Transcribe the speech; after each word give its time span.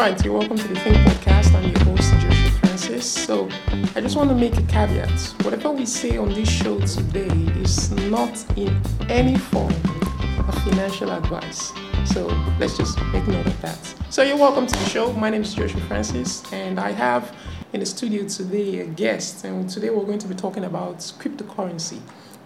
right, 0.00 0.24
you're 0.24 0.32
welcome 0.32 0.56
to 0.56 0.66
the 0.66 0.80
Think 0.80 0.96
Podcast. 0.96 1.54
I'm 1.54 1.70
your 1.70 1.78
host, 1.80 2.10
Joshua 2.12 2.50
Francis. 2.52 3.04
So, 3.04 3.50
I 3.94 4.00
just 4.00 4.16
want 4.16 4.30
to 4.30 4.34
make 4.34 4.56
a 4.56 4.62
caveat. 4.62 5.10
Whatever 5.42 5.72
we 5.72 5.84
say 5.84 6.16
on 6.16 6.32
this 6.32 6.48
show 6.48 6.80
today 6.80 7.28
is 7.60 7.90
not 8.08 8.32
in 8.56 8.80
any 9.10 9.36
form 9.36 9.74
of 10.48 10.54
financial 10.64 11.10
advice. 11.10 11.70
So, 12.06 12.28
let's 12.58 12.78
just 12.78 12.98
make 13.12 13.28
note 13.28 13.44
of 13.44 13.60
that. 13.60 13.94
So, 14.08 14.22
you're 14.22 14.38
welcome 14.38 14.66
to 14.66 14.74
the 14.74 14.88
show. 14.88 15.12
My 15.12 15.28
name 15.28 15.42
is 15.42 15.52
Joshua 15.52 15.82
Francis, 15.82 16.50
and 16.50 16.80
I 16.80 16.92
have 16.92 17.36
in 17.74 17.80
the 17.80 17.86
studio 17.86 18.26
today 18.26 18.80
a 18.80 18.86
guest. 18.86 19.44
And 19.44 19.68
today 19.68 19.90
we're 19.90 20.06
going 20.06 20.18
to 20.20 20.28
be 20.28 20.34
talking 20.34 20.64
about 20.64 20.96
cryptocurrency. 21.20 22.00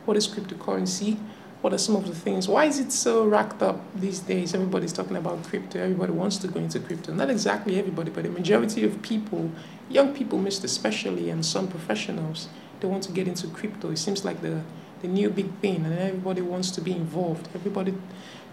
What 0.06 0.16
is 0.16 0.26
cryptocurrency? 0.26 1.18
What 1.64 1.72
are 1.72 1.78
some 1.78 1.96
of 1.96 2.06
the 2.06 2.14
things? 2.14 2.46
Why 2.46 2.66
is 2.66 2.78
it 2.78 2.92
so 2.92 3.24
racked 3.24 3.62
up 3.62 3.80
these 3.98 4.20
days? 4.20 4.52
Everybody's 4.52 4.92
talking 4.92 5.16
about 5.16 5.42
crypto. 5.44 5.80
Everybody 5.80 6.12
wants 6.12 6.36
to 6.36 6.46
go 6.46 6.60
into 6.60 6.78
crypto. 6.78 7.14
Not 7.14 7.30
exactly 7.30 7.78
everybody, 7.78 8.10
but 8.10 8.24
the 8.24 8.28
majority 8.28 8.84
of 8.84 9.00
people, 9.00 9.50
young 9.88 10.14
people 10.14 10.38
most 10.38 10.62
especially, 10.62 11.30
and 11.30 11.42
some 11.42 11.66
professionals, 11.66 12.48
they 12.80 12.86
want 12.86 13.02
to 13.04 13.12
get 13.12 13.26
into 13.26 13.46
crypto. 13.46 13.90
It 13.90 13.96
seems 13.96 14.26
like 14.26 14.42
the, 14.42 14.60
the 15.00 15.08
new 15.08 15.30
big 15.30 15.54
thing, 15.60 15.86
and 15.86 15.98
everybody 15.98 16.42
wants 16.42 16.70
to 16.72 16.82
be 16.82 16.92
involved. 16.92 17.48
Everybody, 17.54 17.94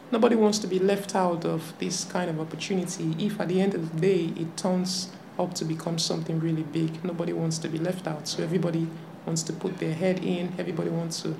nobody 0.09 0.37
wants 0.37 0.59
to 0.59 0.67
be 0.67 0.79
left 0.79 1.13
out 1.13 1.43
of 1.43 1.77
this 1.79 2.05
kind 2.05 2.29
of 2.29 2.39
opportunity. 2.39 3.13
If 3.19 3.41
at 3.41 3.49
the 3.49 3.59
end 3.59 3.73
of 3.73 3.93
the 3.93 3.99
day 3.99 4.41
it 4.41 4.55
turns 4.55 5.09
up 5.37 5.53
to 5.55 5.65
become 5.65 5.99
something 5.99 6.39
really 6.39 6.63
big, 6.63 7.03
nobody 7.03 7.33
wants 7.33 7.57
to 7.57 7.67
be 7.67 7.77
left 7.77 8.07
out. 8.07 8.29
So 8.29 8.41
everybody 8.41 8.87
wants 9.25 9.43
to 9.43 9.51
put 9.51 9.79
their 9.79 9.95
head 9.95 10.23
in. 10.23 10.53
Everybody 10.57 10.91
wants 10.91 11.21
to 11.23 11.35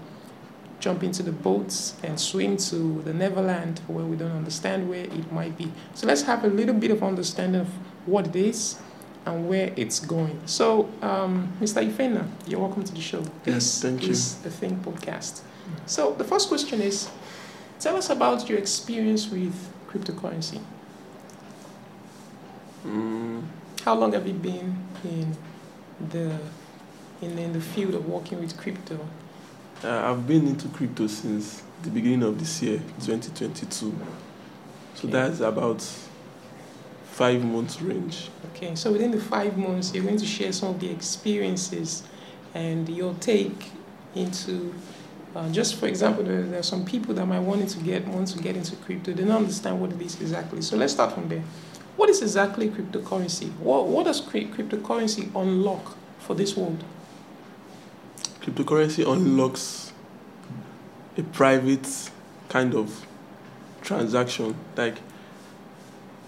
jump 0.82 1.04
into 1.04 1.24
the 1.24 1.32
boats 1.32 1.94
and 2.04 2.20
swim 2.20 2.58
to 2.58 3.02
the 3.04 3.14
Neverland 3.14 3.80
where 3.88 4.04
we 4.04 4.18
don't 4.18 4.32
understand 4.32 4.90
where 4.90 5.06
it 5.06 5.32
might 5.32 5.58
be. 5.58 5.72
So 5.94 6.08
let's 6.08 6.24
have 6.24 6.44
a 6.44 6.48
little 6.48 6.74
bit 6.76 6.92
of 6.92 7.04
understanding 7.04 7.62
of 7.62 7.68
what 8.08 8.28
it 8.28 8.36
is 8.36 8.78
and 9.26 9.48
where 9.48 9.72
it's 9.76 10.00
going. 10.00 10.42
So, 10.48 10.90
um, 11.04 11.54
Mr. 11.62 11.88
Ifena, 11.88 12.28
you're 12.48 12.60
welcome 12.60 12.84
to 12.84 12.94
the 12.94 13.00
show. 13.02 13.22
This 13.44 13.82
thank 13.84 14.04
is 14.04 14.38
you. 14.38 14.44
the 14.44 14.50
Think 14.50 14.82
podcast. 14.82 15.42
So 15.86 16.14
the 16.16 16.24
first 16.24 16.48
question 16.50 16.82
is, 16.82 17.08
tell 17.80 17.96
us 17.96 18.10
about 18.10 18.50
your 18.50 18.58
experience 18.58 19.30
with 19.30 19.54
cryptocurrency. 19.88 20.60
Mm, 22.86 23.44
How 23.86 23.94
long 23.96 24.14
have 24.14 24.26
you 24.28 24.34
been 24.34 24.76
in 25.04 25.38
the 26.10 26.38
in, 27.22 27.38
in 27.38 27.54
the 27.54 27.62
field 27.62 27.94
of 27.94 28.08
working 28.10 28.40
with 28.40 28.58
crypto? 28.58 28.98
Uh, 29.84 30.12
I've 30.12 30.28
been 30.28 30.48
into 30.48 30.68
crypto 30.70 31.08
since 31.08 31.64
the 31.84 31.90
beginning 31.90 32.24
of 32.24 32.40
this 32.40 32.62
year, 32.62 32.80
2022. 33.02 33.70
So 34.96 35.08
Okay. 35.08 35.12
that's 35.12 35.40
about 35.40 35.82
five 37.06 37.44
months 37.44 37.82
range. 37.82 38.30
Okay, 38.56 38.76
so 38.76 38.92
within 38.92 39.12
the 39.12 39.20
five 39.20 39.58
months, 39.58 39.94
you're 39.94 40.04
going 40.04 40.18
to 40.18 40.26
share 40.26 40.52
some 40.52 40.70
of 40.70 40.80
the 40.80 40.90
experiences 40.90 42.04
and 42.54 42.88
your 42.90 43.14
take 43.16 43.72
into. 44.16 44.74
Uh, 45.34 45.50
just 45.50 45.76
for 45.76 45.88
example, 45.88 46.24
there, 46.26 46.42
there 46.44 46.60
are 46.60 46.64
some 46.64 46.84
people 46.84 47.14
that 47.16 47.26
might 47.26 47.40
want 47.40 47.68
to 47.70 47.80
get 47.80 48.06
want 48.10 48.28
to 48.28 48.38
get 48.40 48.56
into 48.58 48.76
crypto. 48.78 49.14
They 49.14 49.24
don't 49.24 49.32
understand 49.32 49.80
what 49.80 49.92
it 49.94 50.02
is 50.02 50.20
exactly. 50.20 50.62
So 50.62 50.76
let's 50.76 50.92
start 50.94 51.14
from 51.14 51.30
there. 51.30 51.42
What 51.96 52.10
is 52.10 52.22
exactly 52.22 52.70
cryptocurrency? 52.70 53.50
What 53.60 53.88
what 53.88 54.06
does 54.06 54.20
cryp- 54.22 54.54
cryptocurrency 54.54 55.34
unlock 55.34 55.96
for 56.20 56.36
this 56.36 56.58
world? 56.58 56.84
Cryptocurrency 58.42 59.08
unlocks 59.12 59.92
a 61.18 61.24
private 61.24 61.88
kind 62.50 62.74
of 62.74 63.06
transaction, 63.82 64.56
like 64.76 64.96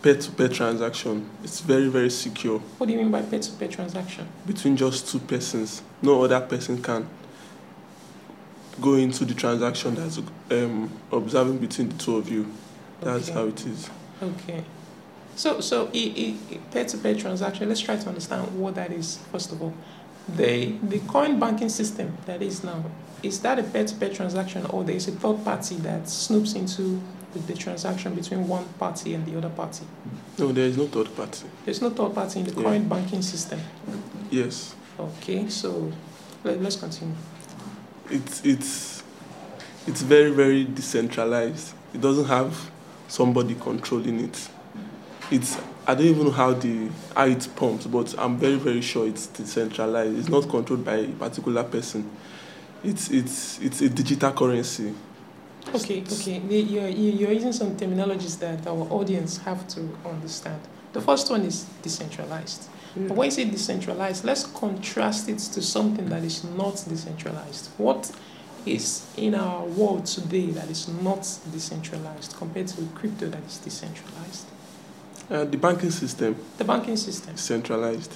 peer 0.02 0.16
to 0.16 0.32
peer 0.32 0.48
transaction. 0.50 1.28
It's 1.44 1.62
very, 1.62 1.88
very 1.88 2.10
secure 2.10 2.60
What 2.78 2.88
do 2.88 2.94
you 2.94 3.00
mean 3.00 3.10
by 3.12 3.22
peer-to-peer 3.24 3.68
transaction? 3.70 4.28
between 4.46 4.78
just 4.78 5.08
two 5.10 5.20
persons. 5.20 5.82
No 6.02 6.24
other 6.24 6.42
person 6.42 6.82
can 6.82 7.08
go 8.82 8.96
into 8.96 9.26
the 9.26 9.34
transaction 9.34 9.96
that's 9.96 10.20
um, 10.52 10.92
observing 11.12 11.58
between 11.60 11.90
the 11.90 11.98
two 11.98 12.18
of 12.18 12.30
you. 12.30 12.52
That's 13.02 13.30
Okay. 13.30 13.34
how 13.40 13.46
it 13.48 13.66
is. 13.66 13.90
Okay. 14.22 14.64
So, 15.36 15.62
so 15.62 15.88
peer-to-peer 15.88 17.16
transaction. 17.16 17.68
Let's 17.70 17.82
try 17.82 17.96
to 17.96 18.08
understand 18.08 18.60
what 18.60 18.76
that 18.76 18.92
is 18.92 19.18
first 19.32 19.52
of 19.52 19.62
all. 19.64 19.74
The 20.28 20.72
the 20.84 21.00
coin 21.00 21.40
banking 21.40 21.70
system 21.70 22.18
that 22.26 22.42
is 22.42 22.64
now 22.64 22.84
is 23.22 23.40
that 23.42 23.58
a 23.60 23.64
peer-to-peer 23.64 24.10
transaction 24.14 24.66
or 24.68 24.84
there 24.84 24.96
is 24.96 25.08
a 25.08 25.12
third 25.12 25.44
party 25.46 25.76
that 25.78 26.04
snoops 26.04 26.56
into 26.56 27.02
the, 27.34 27.40
the 27.40 27.54
transaction 27.54 28.14
between 28.16 28.48
one 28.50 28.66
party 28.80 29.14
and 29.14 29.26
the 29.26 29.38
other 29.38 29.50
party? 29.50 29.86
No, 30.38 30.52
there 30.52 30.66
is 30.66 30.78
no 30.78 30.88
third 30.88 31.16
party. 31.16 31.46
There's 31.66 31.82
no 31.82 31.90
third 31.90 32.14
party 32.14 32.40
in 32.42 32.46
the 32.46 32.52
Yeah. 32.54 32.64
coin 32.70 32.88
banking 32.90 33.22
system. 33.22 33.60
Yes, 34.30 34.76
Okay, 35.00 35.50
so 35.50 35.92
let, 36.44 36.62
let's 36.62 36.76
continue. 36.76 37.16
it's 38.10 38.44
it's 38.46 39.04
it's 39.88 40.02
very 40.02 40.32
very 40.32 40.64
decentralized. 40.66 41.74
It 41.94 42.02
doesn't 42.02 42.26
have 42.26 42.70
somebody 43.08 43.56
controlling 43.56 44.20
it. 44.22 44.50
It's 45.32 45.58
I 45.86 45.96
don't 45.96 46.06
even 46.06 46.26
know 46.26 46.32
how 46.32 46.54
the 46.54 46.90
how 47.16 47.26
it 47.26 47.48
pumps, 47.56 47.86
but 47.88 48.16
I'm 48.18 48.38
very 48.38 48.56
very 48.56 48.82
sure 48.82 49.08
it's 49.08 49.28
decentralized. 49.28 50.18
It's 50.18 50.30
not 50.30 50.48
controlled 50.50 50.86
by 50.86 50.96
a 50.96 51.08
particular 51.10 51.64
person. 51.64 52.10
It's 52.84 53.10
it's 53.12 53.60
it's 53.62 53.82
a 53.82 53.90
digital 53.90 54.32
currency. 54.32 54.94
Okay, 55.74 56.02
okay. 56.02 56.40
You're, 56.50 56.90
you- 56.90 57.12
you're 57.14 57.32
using 57.32 57.54
some 57.54 57.76
terminologies 57.78 58.38
that 58.40 58.68
our 58.68 58.86
audience 58.92 59.38
have 59.38 59.66
to 59.70 59.98
understand. 60.06 60.60
The 60.92 61.02
first 61.02 61.30
one 61.32 61.42
is 61.44 61.64
decentralized. 61.82 62.70
Mm. 62.98 63.08
But 63.08 63.18
when 63.18 63.26
you 63.28 63.32
say 63.32 63.46
decentralized, 63.46 64.26
let's 64.26 64.46
contrast 64.46 65.30
it 65.30 65.40
to 65.40 65.62
something 65.62 66.08
that 66.10 66.24
is 66.24 66.44
not 66.44 66.84
decentralized. 66.88 67.70
What 67.78 68.12
is 68.66 69.06
in 69.18 69.36
our 69.36 69.64
world 69.66 70.06
today 70.06 70.48
that 70.52 70.70
is 70.70 70.88
not 71.02 71.22
decentralized 71.52 72.36
compared 72.38 72.68
to 72.68 72.82
crypto 72.96 73.28
that 73.30 73.44
is 73.46 73.58
decentralized? 73.58 74.46
Uh, 75.34 75.46
the 75.46 75.58
banking 75.58 75.90
system 75.90 76.36
The 76.60 76.64
banking 76.64 76.96
system. 76.96 77.36
centralized. 77.36 78.14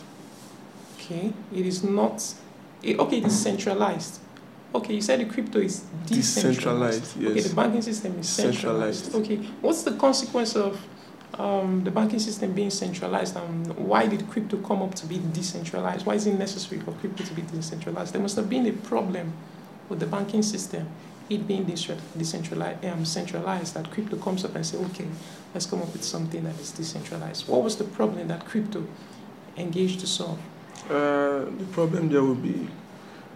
Okay, 0.96 1.34
it 1.52 1.66
is 1.66 1.84
not. 1.84 2.24
It, 2.84 3.00
okay, 3.00 3.18
it 3.18 3.26
is 3.26 3.42
centralized. 3.42 4.20
Okay, 4.76 4.94
you 4.94 5.02
said 5.02 5.20
the 5.22 5.26
crypto 5.26 5.58
is 5.60 5.84
decentralized. 6.06 7.16
Decentralized, 7.16 7.32
Okay, 7.32 7.42
the 7.50 7.56
banking 7.56 7.82
system 7.82 8.20
is 8.20 8.30
centralized. 8.30 9.06
Centralized. 9.06 9.32
Okay, 9.42 9.50
what's 9.62 9.82
the 9.82 9.94
consequence 9.94 10.56
of 10.56 10.80
um, 11.40 11.84
the 11.84 11.90
banking 11.90 12.20
system 12.20 12.54
being 12.54 12.70
centralized 12.70 13.36
and 13.36 13.76
why 13.78 14.06
did 14.06 14.30
crypto 14.30 14.58
come 14.58 14.84
up 14.84 14.94
to 14.96 15.08
be 15.08 15.20
decentralized? 15.34 16.06
Why 16.06 16.16
is 16.16 16.28
it 16.28 16.38
necessary 16.38 16.82
for 16.82 16.92
crypto 16.92 17.24
to 17.24 17.34
be 17.34 17.42
decentralized? 17.42 18.14
There 18.14 18.22
must 18.22 18.36
have 18.36 18.48
been 18.50 18.68
a 18.68 18.74
problem 18.74 19.34
with 19.90 20.00
the 20.00 20.06
banking 20.06 20.44
system, 20.44 20.88
it 21.30 21.48
being 21.48 21.66
decent- 21.66 22.02
decentralized, 22.18 22.86
um, 22.86 23.06
centralized, 23.06 23.74
that 23.74 23.92
crypto 23.92 24.18
comes 24.18 24.46
up 24.46 24.56
and 24.56 24.66
say, 24.66 24.78
okay, 24.78 25.08
let's 25.54 25.66
come 25.66 25.82
up 25.82 25.92
with 25.92 26.04
something 26.04 26.44
that 26.44 26.60
is 26.60 26.72
decentralized. 26.72 27.48
What 27.48 27.64
was 27.64 27.76
the 27.76 27.84
problem 27.84 28.28
that 28.30 28.46
crypto 28.46 28.86
engaged 29.58 30.00
to 30.02 30.08
solve? 30.08 30.40
Uh, 30.90 31.46
the 31.58 31.68
problem 31.72 32.10
there 32.10 32.22
will 32.22 32.36
be 32.36 32.70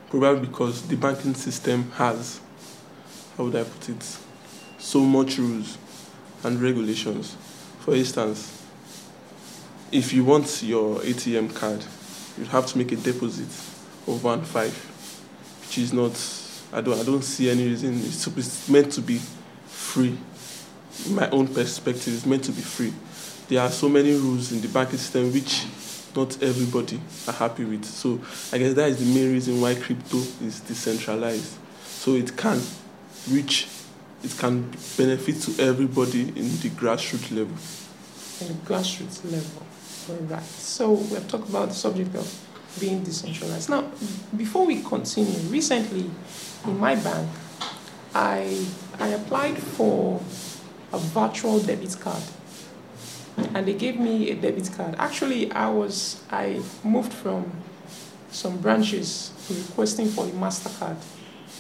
probably 0.10 0.48
because 0.48 0.84
the 0.88 0.96
banking 0.96 1.34
system 1.34 1.92
has, 1.92 2.40
how 3.38 3.46
would 3.46 3.56
I 3.56 3.64
put 3.64 3.90
it, 3.90 4.18
so 4.78 5.02
much 5.02 5.38
rules 5.38 5.78
and 6.44 6.62
regulations. 6.62 7.36
For 7.80 7.96
instance, 7.96 8.62
if 9.92 10.14
you 10.14 10.24
want 10.24 10.64
your 10.64 11.00
ATM 11.00 11.54
card, 11.56 11.84
you 12.38 12.46
have 12.46 12.66
to 12.68 12.78
make 12.78 12.92
a 12.92 12.96
deposit 12.96 13.48
of 14.08 14.24
one 14.24 14.44
five, 14.44 14.74
which 15.62 15.78
is 15.78 15.94
not. 15.94 16.12
I 16.74 16.82
don't. 16.82 17.00
I 17.00 17.04
don't 17.04 17.24
see 17.24 17.50
any 17.50 17.68
reason. 17.68 17.98
It's, 18.00 18.26
it's 18.28 18.70
meant 18.70 18.92
to 18.94 19.02
be 19.02 19.20
free. 19.66 20.18
In 21.06 21.16
my 21.16 21.30
own 21.30 21.48
perspective, 21.48 22.14
it's 22.14 22.26
meant 22.26 22.44
to 22.46 22.52
be 22.52 22.62
free. 22.62 22.94
There 23.48 23.62
are 23.62 23.70
so 23.70 23.90
many 23.90 24.12
rules 24.14 24.52
in 24.52 24.62
the 24.62 24.68
banking 24.70 24.98
system 24.98 25.34
which 25.34 25.66
not 26.16 26.42
everybody 26.42 27.00
are 27.28 27.34
happy 27.34 27.66
with. 27.66 27.86
So 27.86 28.20
I 28.54 28.58
guess 28.58 28.74
that 28.76 28.90
is 28.90 29.00
the 29.00 29.20
main 29.20 29.32
reason 29.34 29.60
why 29.60 29.76
crypto 29.76 30.18
is 30.42 30.62
decentralized. 30.62 31.58
So 31.84 32.14
it 32.16 32.36
can 32.38 32.62
reach, 33.30 33.68
it 34.24 34.36
can 34.38 34.70
benefit 34.98 35.42
to 35.42 35.64
everybody 35.64 36.22
in 36.22 36.50
the 36.60 36.70
grassroots 36.70 37.32
level. 37.32 37.56
in 38.42 38.48
the 38.48 38.54
grassroots 38.66 39.24
level. 39.30 39.66
All 40.10 40.16
right. 40.28 40.44
So 40.44 40.92
we 40.92 41.16
have 41.16 41.28
talked 41.28 41.50
about 41.50 41.70
the 41.70 41.76
subject 41.76 42.16
of 42.16 42.48
being 42.80 43.04
decentralized. 43.04 43.70
Now, 43.70 43.92
before 44.36 44.66
we 44.66 44.82
continue, 44.82 45.40
recently 45.50 46.10
in 46.66 46.80
my 46.80 46.96
bank, 46.96 47.30
I 48.14 48.66
I 49.00 49.10
applied 49.10 49.58
for 49.58 50.22
a 50.94 50.98
virtual 50.98 51.60
debit 51.60 51.98
card, 52.00 52.24
and 53.54 53.68
they 53.68 53.74
gave 53.74 54.00
me 54.00 54.32
a 54.32 54.36
debit 54.36 54.72
card. 54.76 54.96
Actually, 54.98 55.52
I 55.52 55.70
was 55.70 56.24
I 56.32 56.62
moved 56.84 57.14
from 57.14 57.52
some 58.32 58.58
branches 58.58 59.32
requesting 59.50 60.08
for 60.08 60.26
a 60.26 60.30
Mastercard. 60.30 60.98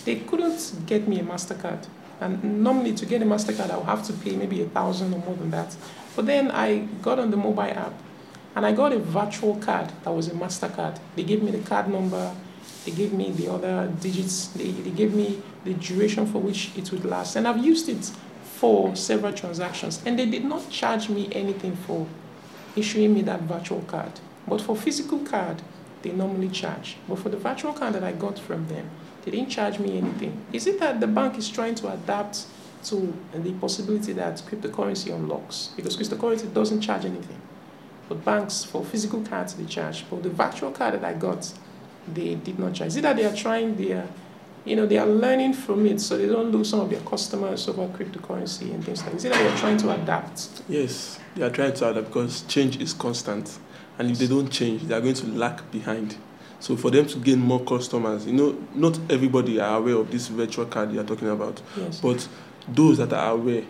They 0.05 0.15
couldn't 0.15 0.85
get 0.85 1.07
me 1.07 1.19
a 1.19 1.23
Mastercard. 1.23 1.85
And 2.21 2.63
normally 2.63 2.93
to 2.93 3.05
get 3.05 3.21
a 3.23 3.25
MasterCard, 3.25 3.71
I 3.71 3.77
would 3.77 3.87
have 3.87 4.05
to 4.05 4.13
pay 4.13 4.35
maybe 4.35 4.61
a 4.61 4.67
thousand 4.67 5.13
or 5.13 5.19
more 5.19 5.35
than 5.35 5.49
that. 5.51 5.75
But 6.15 6.27
then 6.27 6.51
I 6.51 6.87
got 7.01 7.17
on 7.17 7.31
the 7.31 7.37
mobile 7.37 7.61
app 7.61 7.93
and 8.55 8.65
I 8.65 8.71
got 8.71 8.91
a 8.93 8.99
virtual 8.99 9.55
card 9.55 9.91
that 10.03 10.11
was 10.11 10.27
a 10.27 10.31
MasterCard. 10.31 10.99
They 11.15 11.23
gave 11.23 11.41
me 11.41 11.51
the 11.51 11.59
card 11.59 11.87
number, 11.87 12.35
they 12.85 12.91
gave 12.91 13.13
me 13.13 13.31
the 13.31 13.51
other 13.51 13.91
digits, 13.99 14.47
they, 14.47 14.71
they 14.71 14.89
gave 14.91 15.13
me 15.13 15.41
the 15.63 15.73
duration 15.75 16.25
for 16.25 16.39
which 16.39 16.75
it 16.75 16.91
would 16.91 17.05
last. 17.05 17.35
And 17.35 17.47
I've 17.47 17.63
used 17.63 17.87
it 17.89 18.11
for 18.43 18.95
several 18.95 19.33
transactions, 19.33 20.01
and 20.05 20.19
they 20.19 20.25
did 20.25 20.45
not 20.45 20.69
charge 20.69 21.09
me 21.09 21.29
anything 21.31 21.75
for 21.75 22.07
issuing 22.75 23.13
me 23.13 23.21
that 23.23 23.41
virtual 23.41 23.81
card. 23.81 24.11
But 24.47 24.61
for 24.61 24.75
physical 24.75 25.19
card, 25.19 25.61
they 26.01 26.11
normally 26.11 26.49
charge. 26.49 26.97
But 27.07 27.19
for 27.19 27.29
the 27.29 27.37
virtual 27.37 27.73
card 27.73 27.93
that 27.93 28.03
I 28.03 28.11
got 28.11 28.39
from 28.39 28.67
them, 28.67 28.89
they 29.23 29.31
didn't 29.31 29.49
charge 29.49 29.79
me 29.79 29.97
anything. 29.97 30.45
Is 30.51 30.67
it 30.67 30.79
that 30.79 30.99
the 30.99 31.07
bank 31.07 31.37
is 31.37 31.49
trying 31.49 31.75
to 31.75 31.93
adapt 31.93 32.45
to 32.85 33.13
the 33.33 33.53
possibility 33.53 34.13
that 34.13 34.37
cryptocurrency 34.37 35.13
unlocks? 35.13 35.69
Because 35.75 35.95
cryptocurrency 35.95 36.51
doesn't 36.53 36.81
charge 36.81 37.05
anything. 37.05 37.39
But 38.11 38.25
banks, 38.25 38.65
for 38.65 38.83
physical 38.83 39.21
cards, 39.21 39.53
they 39.53 39.63
charge. 39.63 40.03
But 40.09 40.23
the 40.23 40.29
virtual 40.29 40.71
card 40.71 40.95
that 40.95 41.05
I 41.05 41.13
got, 41.13 41.49
they 42.13 42.35
did 42.35 42.59
not 42.59 42.73
charge. 42.73 42.89
Is 42.89 42.97
it 42.97 43.03
that 43.03 43.15
they 43.15 43.23
are 43.23 43.33
trying 43.33 43.77
their, 43.77 44.05
you 44.65 44.75
know, 44.75 44.85
they 44.85 44.97
are 44.97 45.05
learning 45.07 45.53
from 45.53 45.85
it 45.85 46.01
so 46.01 46.17
they 46.17 46.27
don't 46.27 46.51
lose 46.51 46.71
some 46.71 46.81
of 46.81 46.89
their 46.89 46.99
customers 46.99 47.69
over 47.69 47.87
cryptocurrency 47.87 48.73
and 48.73 48.83
things 48.83 49.01
like 49.03 49.11
that? 49.11 49.15
Is 49.15 49.23
it 49.23 49.31
that 49.31 49.41
they're 49.41 49.57
trying 49.57 49.77
to 49.77 49.91
adapt? 49.91 50.61
Yes, 50.67 51.21
they 51.35 51.43
are 51.43 51.49
trying 51.49 51.71
to 51.71 51.89
adapt 51.89 52.07
because 52.07 52.41
change 52.49 52.81
is 52.81 52.91
constant. 52.91 53.57
And 53.97 54.11
if 54.11 54.17
they 54.17 54.27
don't 54.27 54.49
change, 54.49 54.81
they 54.81 54.93
are 54.93 54.99
going 54.99 55.13
to 55.13 55.27
lag 55.27 55.71
behind. 55.71 56.17
So 56.59 56.75
for 56.75 56.91
them 56.91 57.05
to 57.05 57.17
gain 57.17 57.39
more 57.39 57.61
customers, 57.61 58.25
you 58.25 58.33
know, 58.33 58.61
not 58.75 58.99
everybody 59.09 59.61
are 59.61 59.77
aware 59.77 59.95
of 59.95 60.11
this 60.11 60.27
virtual 60.27 60.65
card 60.65 60.91
you 60.91 60.99
are 60.99 61.05
talking 61.05 61.29
about. 61.29 61.61
Yes. 61.77 62.01
But 62.01 62.27
those 62.67 62.97
that 62.97 63.13
are 63.13 63.31
aware, 63.31 63.63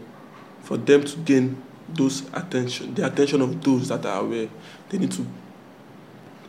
for 0.64 0.78
them 0.78 1.04
to 1.04 1.18
gain 1.18 1.62
those 1.96 2.24
attention, 2.34 2.94
the 2.96 3.06
attention 3.06 3.42
of 3.42 3.62
those 3.64 3.90
that 3.90 4.06
are 4.06 4.22
aware, 4.22 4.48
they 4.90 4.98
need 4.98 5.12
to 5.12 5.26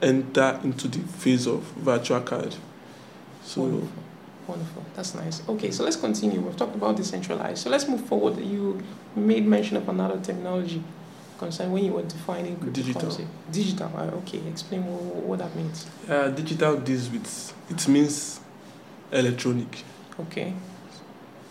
enter 0.00 0.58
into 0.64 0.88
the 0.88 0.98
phase 0.98 1.46
of 1.46 1.60
virtual 1.76 2.20
card. 2.20 2.54
So 3.44 3.62
Wonderful. 3.62 3.88
Wonderful. 4.48 4.84
That's 4.96 5.14
nice. 5.14 5.42
Okay, 5.48 5.70
so 5.70 5.84
let's 5.84 5.96
continue. 5.96 6.40
We've 6.40 6.56
talked 6.56 6.74
about 6.74 6.96
decentralized. 6.96 7.58
So 7.58 7.70
let's 7.70 7.86
move 7.86 8.04
forward. 8.06 8.38
You 8.38 8.82
made 9.14 9.46
mention 9.46 9.76
of 9.76 9.88
another 9.88 10.20
terminology 10.20 10.82
concerning 11.38 11.72
when 11.72 11.84
you 11.84 11.92
were 11.92 12.02
defining 12.02 12.56
Digital. 12.72 13.16
Digital. 13.52 13.90
Uh, 13.96 14.10
okay, 14.18 14.40
explain 14.48 14.84
what, 14.84 15.14
what 15.24 15.38
that 15.38 15.54
means. 15.54 15.86
uh, 16.08 16.28
digital 16.30 16.76
deals 16.76 17.08
with 17.10 17.54
it 17.70 17.86
means 17.88 18.40
electronic, 19.12 19.84
Okay. 20.18 20.52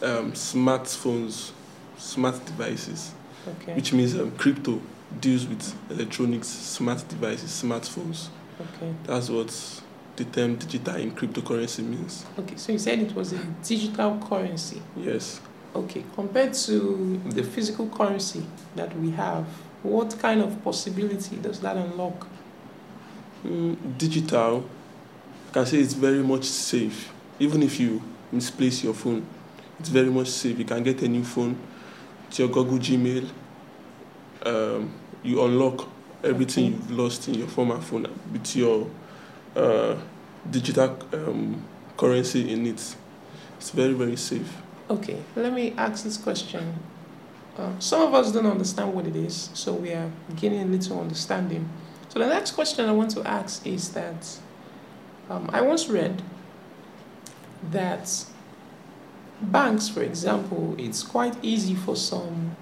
um, 0.02 0.32
smartphones, 0.34 1.52
smart 1.98 2.44
devices, 2.46 3.12
Okay. 3.48 3.74
which 3.74 3.94
means 3.94 4.16
um, 4.16 4.32
crypto 4.38 4.82
deals 5.20 5.48
with 5.48 5.76
electronics, 5.90 6.48
smart 6.48 7.04
devices, 7.08 7.50
smartphones. 7.64 8.28
Okay. 8.60 8.94
That's 9.06 9.30
what 9.30 9.82
the 10.16 10.26
term 10.26 10.56
digital 10.56 10.96
in 10.96 11.12
cryptocurrency 11.12 11.84
means. 11.84 12.26
Okay. 12.40 12.56
So 12.56 12.72
you 12.72 12.80
said 12.80 13.00
it 13.00 13.16
was 13.16 13.34
a 13.34 13.40
digital 13.64 14.20
currency. 14.20 14.82
Yes. 14.96 15.42
Okay. 15.76 16.04
Compared 16.16 16.54
to 16.54 17.22
the 17.26 17.44
physical 17.44 17.88
currency 17.90 18.46
that 18.76 18.96
we 19.00 19.12
have, 19.12 19.46
what 19.84 20.18
kind 20.20 20.42
of 20.42 20.64
possibility 20.64 21.38
does 21.38 21.60
that 21.62 21.76
unlock? 21.76 22.28
Mm, 23.44 23.98
digital, 23.98 24.64
I 25.50 25.54
can 25.54 25.66
say 25.66 25.78
it's 25.80 25.94
very 25.94 26.22
much 26.22 26.44
safe. 26.44 27.12
Even 27.40 27.64
if 27.64 27.80
you 27.80 28.02
misplace 28.32 28.84
your 28.84 28.94
phone, 28.94 29.26
it's 29.80 29.90
very 29.90 30.10
much 30.10 30.28
safe. 30.28 30.60
You 30.60 30.66
can 30.66 30.84
get 30.84 31.02
a 31.02 31.08
new 31.08 31.24
phone 31.24 31.58
to 32.32 32.44
your 32.44 32.52
Google 32.52 32.78
Gmail. 32.78 33.30
Um, 34.46 34.94
you 35.24 35.44
unlock 35.44 35.88
everything 36.24 36.66
Okay. 36.66 36.74
you've 36.76 36.92
lost 36.92 37.28
in 37.28 37.36
your 37.36 37.48
former 37.48 37.80
phone 37.80 38.08
with 38.32 38.56
your 38.56 38.88
uh, 39.56 39.96
digital 40.50 40.98
um, 41.14 41.64
currency 41.98 42.52
in 42.52 42.66
it. 42.66 42.96
It's 43.58 43.70
very, 43.72 43.94
very 43.94 44.16
safe. 44.16 44.52
Okay, 44.90 45.18
let 45.36 45.54
me 45.54 45.74
ask 45.78 46.04
this 46.04 46.18
question. 46.18 46.74
Uh, 47.58 47.78
some 47.80 48.02
of 48.02 48.14
us 48.14 48.32
don't 48.32 48.46
understand 48.48 48.94
what 48.94 49.06
it 49.06 49.16
is, 49.16 49.50
so 49.54 49.74
we 49.74 49.92
are 49.92 50.10
gaining 50.36 50.62
a 50.62 50.66
little 50.66 51.00
understanding. 51.00 51.70
So 52.10 52.20
the 52.20 52.28
next 52.28 52.52
question 52.52 52.90
I 52.90 52.92
want 52.92 53.12
to 53.12 53.24
ask 53.28 53.66
is 53.68 53.90
that 53.94 54.38
um, 55.30 55.50
I 55.54 55.62
once 55.62 55.88
read 55.88 56.22
that 57.72 58.26
banks, 59.42 59.90
for 59.90 60.02
example, 60.04 60.76
it's 60.78 61.04
quite 61.04 61.36
easy 61.44 61.76
for 61.76 61.96
some 61.96 62.56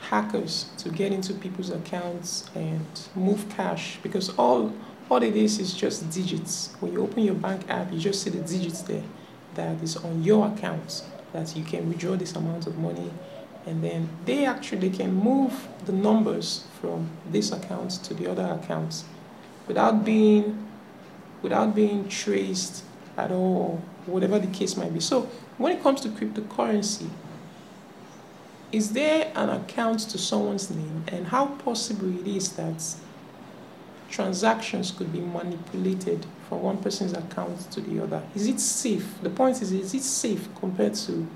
hackers 0.00 0.70
to 0.78 0.88
get 0.88 1.12
into 1.12 1.34
people's 1.34 1.70
accounts 1.70 2.48
and 2.54 2.86
move 3.14 3.48
cash 3.50 3.98
because 4.02 4.30
all 4.30 4.72
all 5.10 5.22
it 5.22 5.34
is 5.34 5.58
is 5.58 5.74
just 5.74 6.08
digits. 6.10 6.74
When 6.80 6.92
you 6.92 7.02
open 7.02 7.24
your 7.24 7.34
bank 7.34 7.68
app, 7.68 7.92
you 7.92 7.98
just 7.98 8.22
see 8.22 8.30
the 8.30 8.40
digits 8.40 8.82
there 8.82 9.02
that 9.54 9.82
is 9.82 9.96
on 9.96 10.22
your 10.22 10.46
account 10.48 11.02
that 11.32 11.56
you 11.56 11.64
can 11.64 11.88
withdraw 11.88 12.16
this 12.16 12.34
amount 12.34 12.66
of 12.66 12.78
money 12.78 13.10
and 13.66 13.82
then 13.84 14.08
they 14.24 14.46
actually 14.46 14.90
can 14.90 15.12
move 15.12 15.68
the 15.84 15.92
numbers 15.92 16.64
from 16.80 17.10
this 17.30 17.52
account 17.52 17.90
to 17.90 18.14
the 18.14 18.30
other 18.30 18.58
accounts 18.60 19.04
without 19.66 20.04
being 20.04 20.66
without 21.42 21.74
being 21.74 22.08
traced 22.08 22.84
at 23.16 23.30
all 23.30 23.82
whatever 24.06 24.38
the 24.38 24.46
case 24.48 24.76
might 24.76 24.92
be. 24.92 25.00
So 25.00 25.22
when 25.58 25.72
it 25.76 25.82
comes 25.82 26.00
to 26.02 26.08
cryptocurrency 26.08 27.08
is 28.72 28.92
there 28.92 29.32
an 29.34 29.48
account 29.48 30.00
to 30.00 30.18
someone's 30.18 30.70
name? 30.70 31.04
And 31.08 31.26
how 31.26 31.46
possible 31.46 32.08
it 32.20 32.26
is 32.26 32.52
that 32.52 32.82
transactions 34.08 34.90
could 34.92 35.12
be 35.12 35.20
manipulated 35.20 36.26
from 36.48 36.62
one 36.62 36.78
person's 36.78 37.12
account 37.12 37.70
to 37.72 37.80
the 37.80 38.02
other? 38.02 38.22
Is 38.34 38.46
it 38.46 38.60
safe? 38.60 39.20
The 39.22 39.30
point 39.30 39.60
is 39.62 39.72
is 39.72 39.94
it 39.94 40.02
safe 40.02 40.48
compared 40.56 40.94
to 40.94 41.26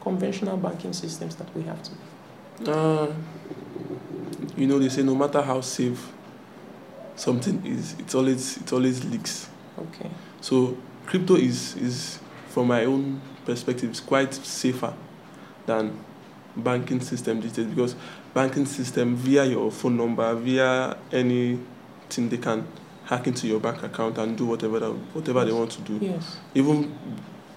conventional 0.00 0.56
banking 0.56 0.92
systems 0.92 1.36
that 1.36 1.54
we 1.54 1.62
have 1.62 1.80
today? 1.82 2.72
Uh, 2.72 3.12
you 4.56 4.66
know, 4.66 4.78
they 4.78 4.88
say 4.88 5.02
no 5.02 5.14
matter 5.14 5.42
how 5.42 5.60
safe 5.60 6.12
something 7.14 7.64
is, 7.64 7.94
it 7.98 8.14
always 8.14 8.56
it 8.56 8.72
always 8.72 9.04
leaks. 9.04 9.48
okay. 9.78 10.10
So 10.40 10.76
crypto 11.06 11.36
is 11.36 11.76
is 11.76 12.18
from 12.48 12.68
my 12.68 12.84
own 12.84 13.20
perspective 13.44 13.90
is 13.90 14.00
quite 14.00 14.34
safer 14.34 14.94
than 15.66 16.04
banking 16.56 17.00
system 17.00 17.40
these 17.40 17.52
days 17.52 17.66
because 17.66 17.94
banking 18.34 18.66
system 18.66 19.16
via 19.16 19.44
your 19.44 19.70
phone 19.70 19.96
number 19.96 20.34
via 20.34 20.96
anything 21.12 22.28
they 22.28 22.36
can 22.36 22.66
hack 23.04 23.26
into 23.26 23.46
your 23.46 23.60
bank 23.60 23.82
account 23.82 24.18
and 24.18 24.36
do 24.36 24.46
whatever 24.46 24.78
that, 24.78 24.90
whatever 24.90 25.44
they 25.44 25.52
want 25.52 25.70
to 25.70 25.80
do. 25.82 25.98
Yes. 26.00 26.38
Even 26.54 26.94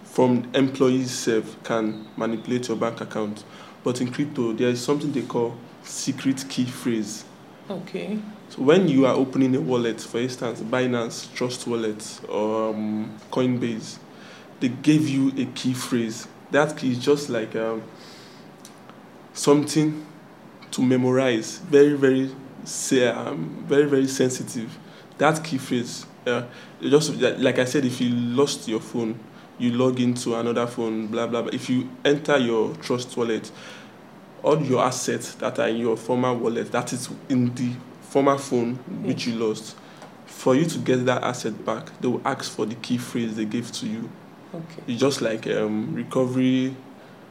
from 0.03 0.49
employees 0.53 1.11
self 1.11 1.61
can 1.63 2.07
manipulate 2.17 2.67
your 2.67 2.77
bank 2.77 3.01
account. 3.01 3.43
But 3.83 3.99
in 4.01 4.11
crypto 4.11 4.53
there 4.53 4.69
is 4.69 4.83
something 4.83 5.11
they 5.11 5.23
call 5.23 5.55
secret 5.83 6.45
key 6.49 6.65
phrase. 6.65 7.25
Okay 7.69 8.19
so 8.53 8.61
when 8.61 8.87
you 8.87 9.07
are 9.07 9.15
opening 9.15 9.55
a 9.55 9.59
wallet, 9.59 9.99
for 9.99 10.19
instance, 10.19 10.59
Binance 10.61 11.33
Trust 11.33 11.65
Wallet 11.65 12.19
or 12.29 12.69
um, 12.69 13.17
Coinbase, 13.31 13.97
they 14.59 14.67
gave 14.67 15.09
you 15.09 15.29
a 15.41 15.47
key 15.53 15.73
phrase. 15.73 16.27
That 16.51 16.77
key 16.77 16.91
is 16.91 16.99
just 16.99 17.29
like 17.29 17.55
um, 17.55 17.81
something 19.33 20.05
to 20.69 20.83
memorize. 20.83 21.57
Very, 21.57 21.93
very, 21.93 22.29
say, 22.63 23.07
um, 23.07 23.65
very, 23.67 23.85
very 23.85 24.05
sensitive. 24.05 24.77
That 25.17 25.43
key 25.43 25.57
phrase. 25.57 26.05
Uh, 26.27 26.43
just 26.79 27.15
like 27.19 27.57
I 27.57 27.65
said, 27.65 27.85
if 27.85 27.99
you 27.99 28.09
lost 28.11 28.67
your 28.67 28.81
phone, 28.81 29.17
you 29.57 29.71
log 29.71 29.99
into 29.99 30.35
another 30.35 30.67
phone, 30.67 31.07
blah 31.07 31.25
blah. 31.25 31.41
blah. 31.41 31.51
If 31.51 31.71
you 31.71 31.89
enter 32.05 32.37
your 32.37 32.75
Trust 32.75 33.17
Wallet, 33.17 33.51
all 34.43 34.61
your 34.61 34.83
assets 34.83 35.33
that 35.35 35.57
are 35.57 35.69
in 35.69 35.77
your 35.77 35.97
former 35.97 36.35
wallet, 36.35 36.71
that 36.71 36.93
is 36.93 37.09
in 37.29 37.55
the 37.55 37.71
former 38.13 38.37
phone 38.37 38.75
which 39.03 39.25
you 39.25 39.33
lost. 39.33 39.75
For 40.27 40.53
you 40.55 40.65
to 40.65 40.77
get 40.77 41.03
that 41.07 41.23
asset 41.23 41.65
back, 41.65 41.89
they 41.99 42.07
will 42.07 42.21
ask 42.25 42.51
for 42.51 42.65
the 42.67 42.75
key 42.75 42.97
phrase 42.99 43.35
they 43.35 43.45
gave 43.45 43.71
to 43.71 43.87
you. 43.87 44.09
okay 44.53 44.83
It's 44.87 44.99
just 45.01 45.21
like 45.21 45.47
um, 45.47 45.93
recovery 45.95 46.75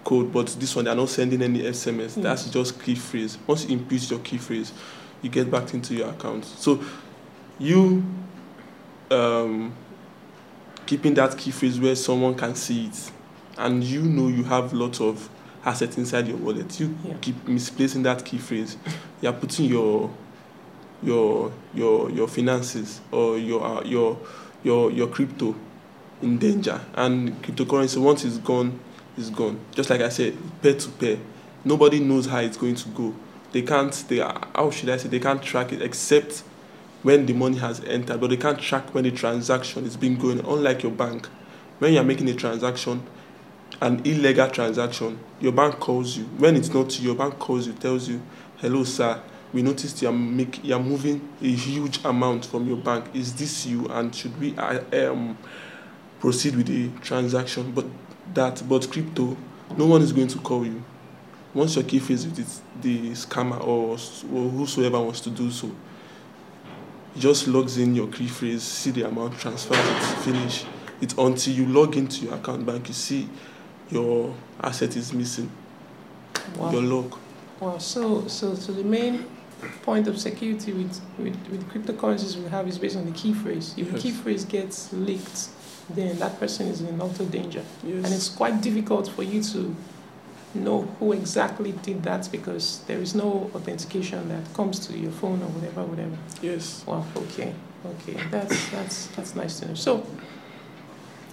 code, 0.04 0.32
but 0.32 0.48
this 0.58 0.74
one 0.74 0.86
they're 0.86 0.96
not 0.96 1.08
sending 1.08 1.40
any 1.40 1.60
SMS. 1.60 2.16
Mm. 2.18 2.22
That's 2.22 2.50
just 2.50 2.82
key 2.82 2.96
phrase. 2.96 3.38
Once 3.46 3.64
you 3.64 3.78
input 3.78 4.10
your 4.10 4.18
key 4.20 4.38
phrase, 4.38 4.72
you 5.22 5.30
get 5.30 5.48
back 5.50 5.72
into 5.72 5.94
your 5.94 6.08
account. 6.10 6.44
So 6.44 6.82
you 7.60 8.02
um, 9.10 9.72
keeping 10.86 11.14
that 11.14 11.38
key 11.38 11.52
phrase 11.52 11.78
where 11.78 11.94
someone 11.94 12.34
can 12.34 12.56
see 12.56 12.86
it, 12.86 13.12
and 13.56 13.84
you 13.84 14.02
know 14.02 14.26
you 14.28 14.42
have 14.42 14.72
lots 14.72 15.00
of 15.00 15.28
assets 15.64 15.96
inside 15.96 16.26
your 16.26 16.38
wallet. 16.38 16.80
You 16.80 16.96
Yeah. 17.04 17.14
keep 17.20 17.46
misplacing 17.46 18.02
that 18.02 18.24
key 18.24 18.38
phrase. 18.38 18.76
You're 19.20 19.32
putting 19.32 19.66
your 19.66 20.10
your 21.02 21.52
your 21.74 22.10
your 22.10 22.28
finances 22.28 23.00
or 23.10 23.38
your 23.38 23.62
uh, 23.64 23.82
your 23.84 24.18
your 24.62 24.90
your 24.90 25.08
crypto 25.08 25.54
in 26.22 26.38
danger 26.38 26.80
and 26.94 27.42
cryptocurrency 27.42 28.00
once 28.00 28.24
it's 28.24 28.38
gone 28.38 28.78
it's 29.16 29.30
gone 29.30 29.58
just 29.72 29.90
like 29.90 30.00
i 30.00 30.08
said 30.08 30.36
peer 30.62 30.74
to 30.74 30.88
peer 30.90 31.18
nobody 31.64 31.98
knows 31.98 32.26
how 32.26 32.38
it's 32.38 32.56
going 32.56 32.74
to 32.76 32.88
go 32.90 33.14
they 33.50 33.62
can't 33.62 34.04
they 34.08 34.18
how 34.18 34.70
should 34.70 34.88
i 34.88 34.96
say 34.96 35.08
they 35.08 35.18
can't 35.18 35.42
track 35.42 35.72
it 35.72 35.82
except 35.82 36.44
when 37.02 37.26
the 37.26 37.32
money 37.32 37.58
has 37.58 37.80
entered, 37.84 38.20
but 38.20 38.30
they 38.30 38.36
can't 38.36 38.58
track 38.58 38.94
when 38.94 39.04
the 39.04 39.10
transaction 39.10 39.84
is 39.84 39.96
being 39.96 40.16
going. 40.16 40.40
Unlike 40.40 40.84
your 40.84 40.92
bank, 40.92 41.26
when 41.78 41.92
you 41.92 42.00
are 42.00 42.04
making 42.04 42.28
a 42.28 42.34
transaction, 42.34 43.02
an 43.80 44.00
illegal 44.04 44.48
transaction, 44.48 45.18
your 45.40 45.52
bank 45.52 45.80
calls 45.80 46.16
you. 46.16 46.24
When 46.24 46.56
it's 46.56 46.72
not 46.72 46.98
you, 46.98 47.06
your 47.06 47.16
bank 47.16 47.38
calls 47.38 47.66
you, 47.66 47.72
tells 47.72 48.08
you, 48.08 48.22
"Hello, 48.58 48.84
sir. 48.84 49.20
We 49.52 49.62
noticed 49.62 50.00
you 50.02 50.08
are 50.08 50.12
make 50.12 50.64
you 50.64 50.74
are 50.74 50.80
moving 50.82 51.28
a 51.42 51.48
huge 51.50 52.02
amount 52.04 52.46
from 52.46 52.66
your 52.66 52.78
bank. 52.78 53.04
Is 53.14 53.34
this 53.34 53.66
you? 53.66 53.86
And 53.88 54.14
should 54.14 54.38
we 54.40 54.56
uh, 54.56 55.10
um, 55.10 55.36
proceed 56.20 56.56
with 56.56 56.66
the 56.66 56.88
transaction?" 57.00 57.72
But 57.72 57.84
that, 58.34 58.62
but 58.68 58.90
crypto, 58.90 59.36
no 59.76 59.86
one 59.86 60.00
is 60.02 60.12
going 60.12 60.28
to 60.28 60.38
call 60.38 60.64
you. 60.64 60.82
Once 61.54 61.76
your 61.76 61.84
key 61.84 61.98
phrase 61.98 62.26
with 62.26 62.38
it, 62.38 62.82
the 62.82 63.10
scammer 63.10 63.60
or, 63.60 63.98
or 64.34 64.48
whosoever 64.48 64.98
wants 64.98 65.20
to 65.20 65.28
do 65.28 65.50
so, 65.50 65.70
just 67.18 67.46
logs 67.46 67.76
in 67.76 67.94
your 67.94 68.06
key 68.08 68.26
phrase, 68.26 68.62
see 68.62 68.90
the 68.90 69.06
amount, 69.06 69.38
transfers 69.38 69.76
it, 69.78 70.02
finish. 70.22 70.64
It's 71.02 71.12
until 71.18 71.52
you 71.52 71.66
log 71.66 71.96
into 71.96 72.24
your 72.24 72.34
account 72.36 72.64
bank, 72.64 72.88
you 72.88 72.94
see 72.94 73.28
your 73.90 74.34
asset 74.62 74.96
is 74.96 75.12
missing, 75.12 75.50
Wow. 76.56 76.70
your 76.72 76.82
log. 76.82 77.18
Wow. 77.60 77.76
So, 77.78 78.26
so, 78.28 78.54
so 78.54 78.72
the 78.72 78.84
main 78.84 79.26
point 79.82 80.08
of 80.08 80.18
security 80.18 80.72
with, 80.72 81.00
with, 81.18 81.36
with 81.50 81.68
cryptocurrencies 81.70 82.36
we 82.36 82.48
have 82.50 82.68
is 82.68 82.78
based 82.78 82.96
on 82.96 83.06
the 83.06 83.12
key 83.12 83.32
phrase. 83.32 83.74
If 83.76 83.92
the 83.92 83.98
key 83.98 84.10
phrase 84.10 84.44
gets 84.44 84.92
leaked, 84.92 85.48
then 85.90 86.18
that 86.18 86.38
person 86.38 86.68
is 86.68 86.80
in 86.80 87.00
utter 87.00 87.24
danger. 87.24 87.62
Yes. 87.84 88.04
And 88.04 88.14
it's 88.14 88.28
quite 88.28 88.60
difficult 88.60 89.08
for 89.08 89.22
you 89.22 89.42
to 89.44 89.74
know 90.54 90.82
who 90.98 91.12
exactly 91.12 91.72
did 91.72 92.02
that 92.02 92.28
because 92.30 92.82
there 92.86 92.98
is 92.98 93.14
no 93.14 93.50
authentication 93.54 94.28
that 94.28 94.54
comes 94.54 94.86
to 94.86 94.96
your 94.96 95.10
phone 95.10 95.42
or 95.42 95.48
whatever, 95.48 95.82
whatever. 95.84 96.16
yes. 96.42 96.84
Wow. 96.86 97.06
Okay. 97.16 97.54
Okay. 97.84 98.16
That's 98.30 98.70
that's 98.70 99.06
that's 99.08 99.34
nice 99.34 99.60
to 99.60 99.68
know. 99.68 99.74
So, 99.74 100.06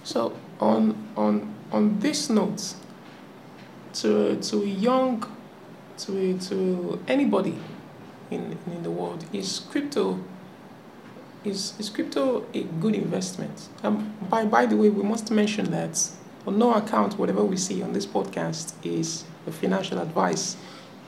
so 0.02 0.36
on 0.58 0.96
on 1.16 1.54
on 1.70 2.00
this 2.00 2.30
note, 2.30 2.74
to 3.94 4.36
to 4.40 4.62
a 4.62 4.66
young, 4.66 5.24
to 5.98 6.38
to 6.38 6.98
anybody 7.06 7.54
in 8.30 8.58
in 8.66 8.82
the 8.82 8.90
world, 8.90 9.24
is 9.32 9.60
crypto. 9.70 10.18
Is, 11.42 11.72
is 11.78 11.88
crypto 11.88 12.44
a 12.52 12.64
good 12.82 12.94
investment? 12.94 13.68
Um, 13.82 14.12
by, 14.28 14.44
by 14.44 14.66
the 14.66 14.76
way, 14.76 14.90
we 14.90 15.02
must 15.02 15.30
mention 15.30 15.70
that 15.70 16.10
on 16.46 16.58
no 16.58 16.74
account, 16.74 17.18
whatever 17.18 17.42
we 17.42 17.56
see 17.56 17.82
on 17.82 17.94
this 17.94 18.04
podcast 18.04 18.74
is 18.84 19.24
a 19.46 19.50
financial 19.50 19.98
advice. 20.00 20.56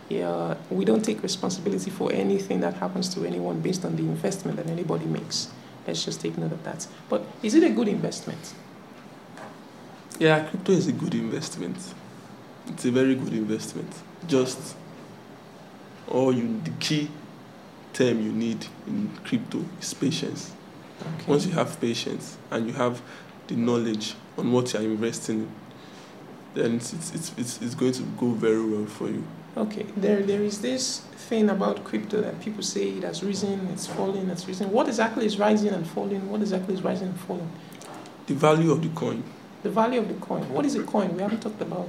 Yeah, 0.09 0.57
we 0.71 0.85
don't 0.85 1.05
take 1.05 1.23
responsibility 1.23 1.91
for 1.91 2.11
anything 2.13 2.61
that 2.61 2.75
happens 2.75 3.09
to 3.15 3.27
anyone 3.27 3.61
based 3.61 3.85
on 3.85 3.97
the 3.97 4.03
investment 4.03 4.57
that 4.57 4.69
anybody 4.69 5.05
makes. 5.05 5.49
Let's 5.87 6.05
just 6.05 6.21
take 6.21 6.39
note 6.39 6.53
of 6.53 6.63
that. 6.65 6.87
But 7.09 7.25
is 7.43 7.55
it 7.55 7.63
a 7.63 7.71
good 7.71 7.89
investment? 7.89 8.55
Yeah, 10.19 10.45
crypto 10.49 10.73
is 10.73 10.87
a 10.87 10.93
good 10.93 11.15
investment. 11.15 11.77
It's 12.69 12.85
a 12.85 12.91
very 12.91 13.15
good 13.15 13.33
investment. 13.33 13.93
Just 14.27 14.77
all 16.09 16.33
you 16.33 16.61
the 16.65 16.71
key 16.73 17.11
term 17.93 18.21
you 18.21 18.33
need 18.33 18.67
in 18.87 19.11
crypto 19.25 19.65
is 19.81 19.95
patience. 19.95 20.53
Okay. 21.01 21.25
Once 21.27 21.47
you 21.47 21.53
have 21.53 21.81
patience 21.81 22.37
and 22.51 22.67
you 22.67 22.73
have 22.73 23.03
the 23.49 23.57
knowledge 23.57 24.15
on 24.39 24.53
what 24.53 24.73
you 24.73 24.81
are 24.81 24.83
investing 24.83 25.41
in, 25.41 25.51
then 26.55 26.77
it's, 26.77 26.93
it's, 26.93 27.15
it's, 27.15 27.33
it's, 27.37 27.63
it's 27.63 27.75
going 27.75 27.93
to 27.93 28.03
go 28.19 28.31
very 28.31 28.65
well 28.65 28.87
for 28.87 29.09
you. 29.09 29.25
Okay, 29.57 29.85
there 29.97 30.23
there 30.23 30.43
is 30.43 30.63
this 30.63 31.01
thing 31.29 31.51
about 31.51 31.85
crypto 31.85 32.23
that 32.23 32.41
people 32.41 32.63
say 32.63 32.89
it 32.89 33.03
has 33.03 33.23
risen, 33.23 33.69
it's 33.73 33.87
falling, 33.87 34.31
it's 34.31 34.47
risen. 34.49 34.71
What 34.71 34.89
exactly 34.89 35.27
is 35.27 35.39
rising 35.39 35.71
and 35.71 35.87
falling? 35.87 36.31
What 36.31 36.41
exactly 36.41 36.75
is 36.75 36.83
rising 36.83 37.09
and 37.09 37.21
falling? 37.21 37.51
The 38.27 38.35
value 38.35 38.71
of 38.73 38.81
the 38.83 38.89
coin. 38.91 39.23
The 39.63 39.71
value 39.71 40.01
of 40.01 40.09
the 40.09 40.15
coin. 40.15 40.43
What 40.53 40.65
is 40.65 40.75
a 40.75 40.83
coin? 40.85 41.15
We 41.15 41.23
haven't 41.23 41.43
talked 41.43 41.61
about 41.61 41.89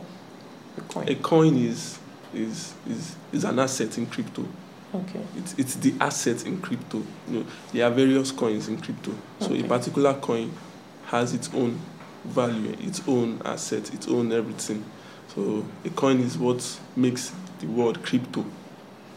the 0.75 0.81
coin. 0.81 1.07
A 1.07 1.15
coin 1.15 1.55
is, 1.57 1.99
is, 2.33 2.73
is, 2.89 3.15
is 3.31 3.43
an 3.43 3.59
asset 3.59 3.97
in 3.97 4.05
crypto. 4.07 4.45
Okay. 4.93 5.21
It's, 5.37 5.55
it's 5.57 5.75
the 5.75 5.93
asset 5.99 6.45
in 6.45 6.61
crypto. 6.61 7.01
You 7.29 7.39
know, 7.39 7.45
there 7.71 7.85
are 7.87 7.91
various 7.91 8.31
coins 8.31 8.67
in 8.67 8.79
crypto. 8.79 9.11
So 9.39 9.47
Okay. 9.47 9.63
a 9.63 9.67
particular 9.67 10.13
coin 10.15 10.51
has 11.05 11.33
its 11.33 11.49
own 11.53 11.79
value, 12.25 12.75
its 12.79 13.01
own 13.07 13.41
asset, 13.43 13.93
its 13.93 14.07
own 14.07 14.31
everything. 14.31 14.83
So 15.35 15.65
a 15.83 15.89
coin 15.89 16.19
is 16.19 16.37
what 16.37 16.79
makes 16.95 17.31
the 17.59 17.67
word 17.67 18.03
crypto. 18.03 18.45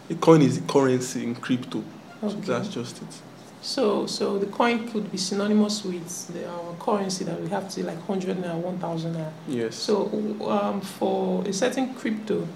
A 0.09 0.15
coin 0.15 0.41
is 0.43 0.59
the 0.61 0.67
currency 0.73 1.23
in 1.25 1.35
crypto. 1.35 1.83
So 2.23 2.29
Okay. 2.29 2.41
that's 2.41 2.69
just 2.69 3.03
it. 3.03 3.09
So, 3.61 4.07
so 4.07 4.39
the 4.39 4.47
coin 4.47 4.89
could 4.91 5.11
be 5.11 5.19
synonymous 5.19 5.85
with 5.85 6.29
the, 6.29 6.49
our 6.49 6.75
currency 6.79 7.25
that 7.25 7.41
we 7.41 7.49
have 7.49 7.69
to 7.71 7.83
like 7.85 7.99
100 8.09 8.37
naira, 8.39 8.55
1000 8.55 9.15
naira. 9.15 9.31
Yes. 9.49 9.75
So, 9.75 10.07
um, 10.49 10.81
for 10.81 11.43
a 11.47 11.53
certain 11.53 11.93
crypto, 11.95 12.47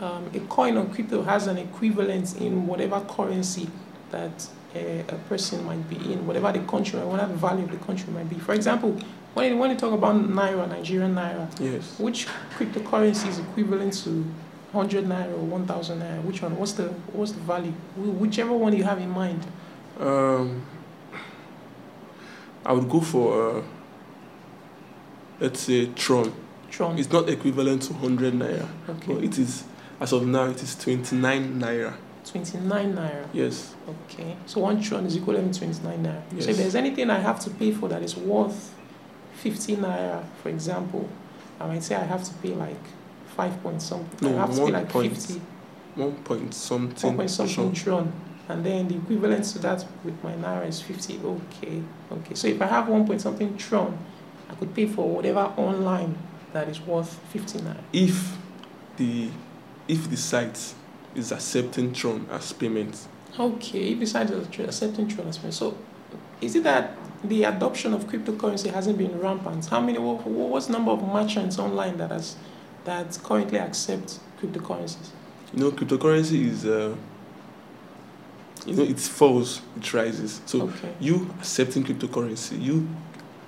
um, 0.00 0.30
a 0.34 0.40
coin 0.40 0.76
or 0.76 0.84
crypto 0.86 1.22
has 1.22 1.46
an 1.46 1.58
equivalent 1.58 2.40
in 2.40 2.66
whatever 2.66 3.00
currency 3.00 3.68
that 4.10 4.46
a, 4.74 5.00
a 5.00 5.14
person 5.28 5.64
might 5.64 5.88
be 5.88 5.96
in, 6.12 6.26
whatever 6.26 6.52
the 6.52 6.60
country, 6.66 6.98
whatever 7.00 7.32
the 7.32 7.38
value 7.38 7.64
of 7.64 7.70
the 7.70 7.76
country 7.78 8.12
might 8.12 8.28
be. 8.28 8.36
For 8.38 8.54
example, 8.54 8.98
when 9.34 9.52
you, 9.52 9.58
when 9.58 9.70
you 9.70 9.76
talk 9.76 9.92
about 9.92 10.16
naira, 10.16 10.68
Nigerian 10.68 11.14
naira, 11.14 11.48
yes. 11.60 11.98
which 11.98 12.26
cryptocurrency 12.56 13.28
is 13.28 13.38
equivalent 13.38 13.92
to 14.04 14.10
100 14.72 15.04
naira 15.06 15.32
or 15.32 15.44
1000 15.44 16.00
naira? 16.00 16.22
Which 16.24 16.42
one? 16.42 16.56
What's 16.56 16.72
the 16.72 16.84
what's 17.12 17.32
the 17.32 17.40
value? 17.40 17.72
Whichever 17.96 18.52
one 18.52 18.76
you 18.76 18.84
have 18.84 18.98
in 18.98 19.10
mind. 19.10 19.44
Um, 19.98 20.64
I 22.66 22.72
would 22.72 22.88
go 22.88 23.00
for, 23.00 23.58
uh, 23.58 23.62
let's 25.38 25.60
say, 25.60 25.86
Tron. 25.94 26.32
Tron. 26.70 26.98
It's 26.98 27.12
not 27.12 27.28
equivalent 27.28 27.82
to 27.82 27.92
100 27.92 28.34
naira, 28.34 28.68
Okay. 28.88 29.14
but 29.14 29.22
it 29.24 29.38
is, 29.38 29.64
as 30.00 30.12
of 30.12 30.26
now, 30.26 30.44
it 30.44 30.62
is 30.62 30.76
29 30.76 31.60
naira. 31.60 31.94
29 32.24 32.94
naira. 32.94 33.28
Yes. 33.32 33.74
Okay. 33.88 34.36
So 34.46 34.60
one 34.60 34.80
tron 34.80 35.06
is 35.06 35.16
equivalent 35.16 35.54
to 35.54 35.60
29 35.60 36.02
naira. 36.02 36.22
Yes. 36.32 36.44
So 36.44 36.50
if 36.50 36.56
there's 36.56 36.74
anything 36.74 37.10
I 37.10 37.18
have 37.18 37.38
to 37.40 37.50
pay 37.50 37.72
for 37.72 37.88
that 37.88 38.02
is 38.02 38.16
worth 38.16 38.74
50 39.34 39.76
naira, 39.76 40.24
for 40.42 40.48
example, 40.48 41.08
I 41.60 41.66
might 41.66 41.82
say 41.82 41.94
I 41.94 42.04
have 42.04 42.24
to 42.24 42.34
pay 42.34 42.54
like 42.54 42.80
5 43.36 43.62
point 43.62 43.82
something. 43.82 44.30
No, 44.30 44.36
I 44.36 44.40
have 44.40 44.54
to 44.54 44.64
pay 44.64 44.72
like 44.72 44.88
point 44.88 45.12
50, 45.16 45.40
One 45.96 46.12
point 46.24 46.54
something. 46.54 47.10
1 47.10 47.16
point 47.16 47.30
something 47.30 47.72
Tron. 47.72 47.74
tron. 47.74 48.12
And 48.48 48.64
then 48.64 48.88
the 48.88 48.96
equivalent 48.96 49.44
to 49.44 49.58
that 49.60 49.86
with 50.04 50.22
my 50.22 50.32
naira 50.32 50.66
is 50.66 50.80
50. 50.80 51.20
Okay. 51.24 51.82
Okay. 52.12 52.34
So 52.34 52.48
if 52.48 52.60
I 52.60 52.66
have 52.66 52.88
1 52.88 53.06
point 53.06 53.20
something 53.20 53.56
tron, 53.56 53.98
I 54.50 54.54
could 54.54 54.74
pay 54.74 54.86
for 54.86 55.08
whatever 55.08 55.52
online 55.56 56.16
that 56.52 56.68
is 56.68 56.80
worth 56.80 57.18
50 57.32 57.60
naira. 57.60 57.80
If 57.92 58.36
the 58.96 59.30
if 59.88 60.08
the 60.10 60.16
site 60.16 60.74
is 61.14 61.32
accepting 61.32 61.92
Tron 61.92 62.26
as 62.30 62.52
payment, 62.52 63.06
Okay, 63.38 63.90
if 63.92 63.98
the 63.98 64.06
site 64.06 64.30
is 64.30 64.46
accepting 64.60 65.08
tron 65.08 65.26
as 65.26 65.38
payment, 65.38 65.54
so 65.54 65.76
is 66.40 66.54
it 66.54 66.62
that 66.62 66.96
the 67.24 67.42
adoption 67.42 67.92
of 67.92 68.04
cryptocurrency 68.04 68.72
hasn't 68.72 68.96
been 68.96 69.18
rampant? 69.18 69.66
How 69.66 69.80
many? 69.80 69.98
What, 69.98 70.24
what's 70.24 70.66
the 70.66 70.74
number 70.74 70.92
of 70.92 71.02
merchants 71.02 71.58
online 71.58 71.96
that 71.96 72.12
has 72.12 72.36
that 72.84 73.18
currently 73.24 73.58
accept 73.58 74.20
cryptocurrencies? 74.40 75.10
you 75.54 75.60
know, 75.60 75.70
cryptocurrency 75.70 76.46
is 76.46 76.64
uh, 76.64 76.94
you 78.66 78.74
know 78.74 78.82
it 78.82 78.98
falls, 78.98 79.62
it 79.76 79.92
rises. 79.94 80.40
So 80.46 80.62
okay, 80.62 80.92
you 81.00 81.30
accepting 81.38 81.84
cryptocurrency, 81.84 82.60
you 82.60 82.88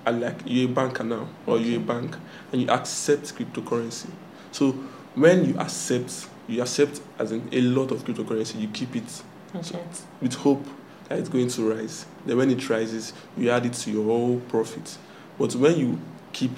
are 0.04 0.12
like 0.12 0.40
you're 0.44 0.70
a 0.70 0.72
banker 0.72 1.04
now, 1.04 1.28
or 1.46 1.58
you're 1.58 1.80
a 1.80 1.84
bank, 1.84 2.16
and 2.52 2.62
you 2.62 2.68
accept 2.68 3.34
cryptocurrency. 3.34 4.10
So 4.52 4.74
when 5.16 5.44
you 5.46 5.58
accept, 5.58 6.28
you 6.46 6.62
accept 6.62 7.00
as 7.18 7.32
in 7.32 7.48
a 7.50 7.60
lot 7.62 7.90
of 7.90 8.04
cryptocurrency, 8.04 8.60
you 8.60 8.68
keep 8.68 8.94
it 8.94 9.22
okay, 9.54 9.82
with 10.20 10.34
hope 10.34 10.64
that 11.08 11.18
it's 11.18 11.28
going 11.28 11.48
to 11.48 11.74
rise. 11.74 12.06
Then 12.24 12.36
when 12.36 12.50
it 12.50 12.68
rises, 12.68 13.12
you 13.36 13.50
add 13.50 13.66
it 13.66 13.72
to 13.72 13.90
your 13.90 14.04
whole 14.04 14.40
profit. 14.40 14.98
But 15.38 15.54
when 15.54 15.76
you 15.78 15.98
keep 16.32 16.52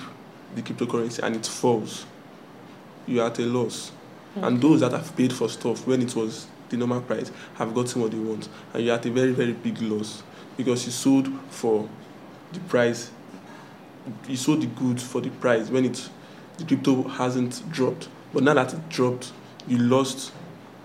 the 0.54 0.62
cryptocurrency 0.62 1.20
and 1.20 1.36
it 1.36 1.46
falls, 1.46 2.04
you 3.06 3.22
are 3.22 3.30
at 3.30 3.38
a 3.38 3.42
loss. 3.42 3.92
And 4.36 4.60
those 4.60 4.80
that 4.80 4.92
have 4.92 5.16
paid 5.16 5.32
for 5.32 5.48
stuff 5.48 5.86
when 5.86 6.02
it 6.02 6.14
was 6.14 6.46
the 6.68 6.76
normal 6.76 7.00
price 7.00 7.32
have 7.54 7.74
gotten 7.74 8.02
what 8.02 8.10
they 8.10 8.18
want. 8.18 8.48
And 8.74 8.84
you're 8.84 8.94
at 8.94 9.06
a 9.06 9.10
very, 9.10 9.32
very 9.32 9.52
big 9.52 9.80
loss 9.80 10.22
because 10.56 10.84
you 10.86 10.92
sold 10.92 11.28
for 11.50 11.88
the 12.52 12.60
price, 12.60 13.10
you 14.28 14.36
sold 14.36 14.62
the 14.62 14.66
goods 14.66 15.02
for 15.02 15.20
the 15.20 15.30
price 15.30 15.70
when 15.70 15.86
it 15.86 16.08
the 16.58 16.64
crypto 16.64 17.04
hasn't 17.04 17.62
dropped. 17.70 18.08
But 18.32 18.42
now 18.42 18.54
that 18.54 18.72
it 18.74 18.88
dropped, 18.88 19.32
you 19.66 19.78
lost 19.78 20.32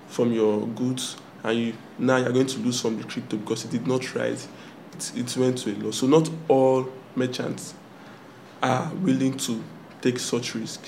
from 0.07 0.31
your 0.31 0.67
goods 0.67 1.17
and 1.43 1.57
you 1.57 1.73
now 1.99 2.17
you're 2.17 2.31
going 2.31 2.47
to 2.47 2.59
lose 2.59 2.81
from 2.81 2.97
the 2.97 3.03
crypto 3.03 3.37
because 3.37 3.65
it 3.65 3.71
did 3.71 3.87
not 3.87 4.15
rise. 4.15 4.47
It, 4.93 5.11
it 5.15 5.37
went 5.37 5.57
to 5.59 5.71
a 5.71 5.75
loss. 5.75 5.97
So 5.97 6.07
not 6.07 6.29
all 6.47 6.87
merchants 7.15 7.73
are 8.61 8.91
willing 8.95 9.37
to 9.37 9.63
take 10.01 10.19
such 10.19 10.55
risk. 10.55 10.81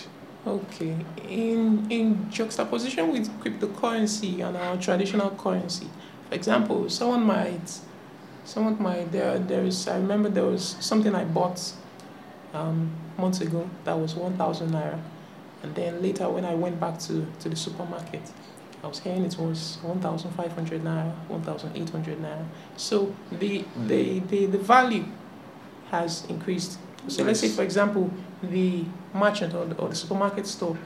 okay. 0.47 0.95
In 1.27 1.87
in 1.89 2.29
juxtaposition 2.31 3.11
with 3.11 3.29
cryptocurrency 3.41 4.45
and 4.47 4.55
our 4.57 4.77
traditional 4.77 5.31
currency, 5.31 5.87
for 6.29 6.35
example, 6.35 6.89
someone 6.89 7.23
might 7.25 7.79
someone 8.45 8.81
might 8.81 9.11
there 9.11 9.39
there 9.39 9.63
is 9.63 9.87
I 9.87 9.97
remember 9.97 10.29
there 10.29 10.45
was 10.45 10.75
something 10.79 11.15
I 11.15 11.25
bought 11.25 11.73
um, 12.53 12.91
months 13.17 13.41
ago 13.41 13.67
that 13.83 13.97
was 13.97 14.15
one 14.15 14.37
thousand 14.37 14.71
naira, 14.71 14.99
and 15.65 15.73
then 15.73 15.99
later 15.99 16.29
when 16.29 16.45
I 16.45 16.53
went 16.53 16.79
back 16.79 16.99
to, 16.99 17.25
to 17.39 17.49
the 17.49 17.55
supermarket, 17.55 18.21
I 18.83 18.87
was 18.87 18.99
hearing 18.99 19.25
it 19.25 19.35
was 19.39 19.79
one 19.81 19.99
thousand 19.99 20.29
five 20.33 20.51
hundred 20.51 20.83
naira, 20.83 21.11
one 21.27 21.41
thousand 21.41 21.75
eight 21.75 21.89
hundred 21.89 22.19
naira. 22.19 22.45
So 22.77 23.15
the, 23.31 23.61
mm. 23.61 23.87
the 23.87 24.19
the 24.19 24.45
the 24.45 24.57
value 24.59 25.05
has 25.89 26.23
increased. 26.29 26.77
So 27.07 27.23
let's 27.23 27.39
say 27.39 27.49
for 27.49 27.63
example 27.63 28.11
the 28.43 28.85
merchant 29.11 29.55
or 29.55 29.65
the, 29.65 29.75
or 29.77 29.89
the 29.89 29.95
supermarket 29.95 30.45
store 30.45 30.77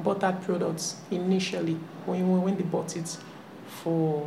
bought 0.00 0.20
that 0.20 0.40
product 0.40 0.94
initially 1.10 1.74
when 2.06 2.40
when 2.40 2.56
they 2.56 2.62
bought 2.62 2.96
it 2.96 3.18
for 3.82 4.26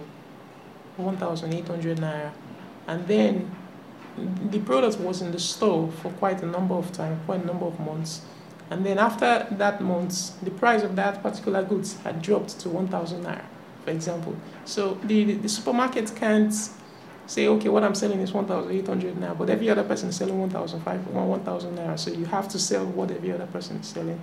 1,800 0.97 1.97
naira, 1.97 2.31
and 2.87 3.07
then 3.07 3.55
the 4.51 4.59
product 4.59 4.99
was 4.99 5.23
in 5.23 5.31
the 5.31 5.39
store 5.39 5.91
for 6.03 6.11
quite 6.11 6.43
a 6.43 6.45
number 6.45 6.75
of 6.75 6.91
time, 6.91 7.19
quite 7.25 7.41
a 7.43 7.45
number 7.47 7.65
of 7.65 7.79
months, 7.79 8.21
and 8.69 8.85
then 8.85 8.97
after 8.97 9.47
that 9.51 9.81
month, 9.81 10.39
the 10.41 10.51
price 10.51 10.83
of 10.83 10.95
that 10.95 11.21
particular 11.21 11.63
goods 11.63 11.97
had 12.01 12.21
dropped 12.21 12.59
to 12.61 12.69
1,000 12.69 13.23
naira, 13.23 13.43
for 13.83 13.91
example. 13.91 14.35
So 14.65 14.95
the, 15.03 15.23
the, 15.23 15.33
the 15.35 15.49
supermarket 15.49 16.11
can't 16.15 16.53
say, 17.27 17.47
okay, 17.47 17.69
what 17.69 17.83
I'm 17.83 17.95
selling 17.95 18.19
is 18.21 18.33
1,800 18.33 19.15
naira, 19.15 19.37
but 19.37 19.49
every 19.49 19.69
other 19.69 19.83
person 19.83 20.09
is 20.09 20.15
selling 20.15 20.39
1,500, 20.39 21.13
1,000 21.13 21.77
naira, 21.77 21.99
so 21.99 22.11
you 22.11 22.25
have 22.25 22.47
to 22.49 22.59
sell 22.59 22.85
what 22.85 23.11
every 23.11 23.31
other 23.31 23.47
person 23.47 23.77
is 23.77 23.87
selling 23.87 24.19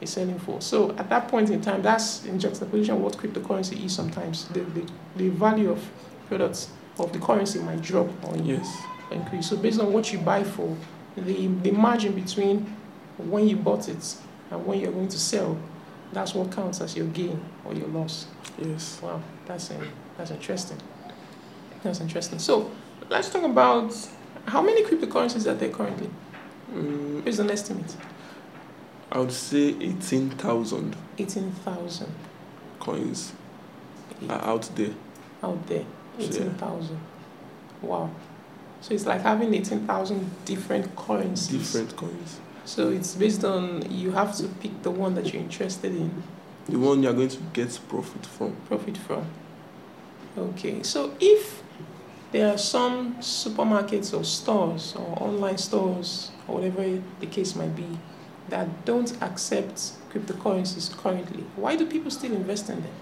is 0.00 0.10
selling 0.10 0.38
for. 0.38 0.60
So 0.60 0.90
at 0.98 1.08
that 1.08 1.28
point 1.28 1.48
in 1.50 1.60
time, 1.62 1.80
that's 1.82 2.24
in 2.26 2.38
juxtaposition 2.38 3.00
what 3.02 3.14
cryptocurrency 3.16 3.82
is 3.84 3.94
sometimes. 3.94 4.46
The, 4.48 4.60
the, 4.60 4.86
the 5.16 5.28
value 5.30 5.70
of 5.70 5.82
products 6.28 6.68
of 6.98 7.12
the 7.12 7.18
currency 7.18 7.60
might 7.60 7.80
drop 7.80 8.08
or 8.24 8.36
Yes. 8.36 8.76
increase. 9.10 9.48
So 9.48 9.56
based 9.56 9.80
on 9.80 9.92
what 9.92 10.12
you 10.12 10.18
buy 10.18 10.44
for, 10.44 10.76
the, 11.16 11.46
the 11.46 11.70
margin 11.70 12.12
between 12.12 12.66
when 13.18 13.48
you 13.48 13.56
bought 13.56 13.88
it 13.88 14.16
and 14.50 14.66
when 14.66 14.80
you're 14.80 14.92
going 14.92 15.08
to 15.08 15.18
sell, 15.18 15.58
that's 16.12 16.34
what 16.34 16.52
counts 16.52 16.80
as 16.80 16.96
your 16.96 17.06
gain 17.08 17.40
or 17.64 17.74
your 17.74 17.88
loss. 17.88 18.26
Yes. 18.58 19.00
Wow, 19.02 19.22
that's 19.46 19.70
in, 19.70 19.80
that's 20.16 20.30
interesting. 20.30 20.78
That's 21.82 22.00
interesting. 22.00 22.38
So 22.38 22.70
let's 23.08 23.28
talk 23.30 23.42
about 23.44 23.94
how 24.46 24.62
many 24.62 24.84
cryptocurrencies 24.84 25.46
are 25.50 25.54
there 25.54 25.70
currently? 25.70 26.08
Mm, 26.72 27.22
Here's 27.24 27.38
an 27.38 27.50
estimate. 27.50 27.96
I 29.10 29.18
would 29.20 29.32
say 29.32 29.68
18,000 29.80 30.96
Eighteen 31.18 31.50
thousand 31.52 32.12
coins 32.78 33.32
are 34.28 34.44
out 34.44 34.68
there. 34.74 34.90
out 35.42 35.66
there. 35.66 35.84
Yeah. 36.18 36.26
Eighteen 36.26 36.54
thousand. 36.54 36.98
Wow. 37.80 38.10
So 38.80 38.94
it's 38.94 39.06
like 39.06 39.22
having 39.22 39.54
eighteen 39.54 39.86
thousand 39.86 40.30
different 40.44 40.94
coins. 40.96 41.48
Different 41.48 41.96
coins. 41.96 42.40
So 42.66 42.90
it's 42.90 43.14
based 43.14 43.44
on 43.44 43.88
you 43.90 44.10
have 44.10 44.36
to 44.38 44.48
pick 44.48 44.82
the 44.82 44.90
one 44.90 45.14
that 45.14 45.32
you're 45.32 45.40
interested 45.40 45.94
in, 45.94 46.22
The 46.68 46.78
one 46.78 47.00
you 47.00 47.08
are 47.08 47.12
going 47.12 47.28
to 47.28 47.38
get 47.52 47.78
profit 47.88 48.26
from. 48.26 48.56
profit 48.66 48.98
from. 48.98 49.24
Okay. 50.36 50.82
So 50.82 51.14
if 51.20 51.62
there 52.32 52.52
are 52.52 52.58
some 52.58 53.14
supermarkets 53.16 54.12
or 54.12 54.24
stores 54.24 54.94
or 54.96 55.16
online 55.22 55.58
stores 55.58 56.32
or 56.48 56.56
whatever 56.56 57.00
the 57.20 57.26
case 57.26 57.54
might 57.54 57.74
be 57.76 57.86
that 58.48 58.84
don't 58.84 59.16
accept 59.22 59.92
cryptocurrencies 60.12 60.94
currently, 60.96 61.44
why 61.54 61.76
do 61.76 61.86
people 61.86 62.10
still 62.10 62.32
invest 62.32 62.68
in 62.68 62.82
them? 62.82 62.92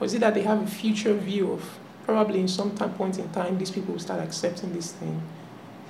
Or 0.00 0.06
is 0.06 0.14
it 0.14 0.20
that 0.20 0.32
they 0.32 0.42
have 0.42 0.62
a 0.62 0.66
future 0.66 1.14
view 1.14 1.52
of 1.52 1.78
probably 2.06 2.40
in 2.40 2.48
some 2.48 2.74
time 2.74 2.94
point 2.94 3.18
in 3.18 3.28
time 3.30 3.58
these 3.58 3.70
people 3.70 3.92
will 3.92 4.00
start 4.00 4.20
accepting 4.20 4.72
this 4.72 4.90
thing 4.92 5.22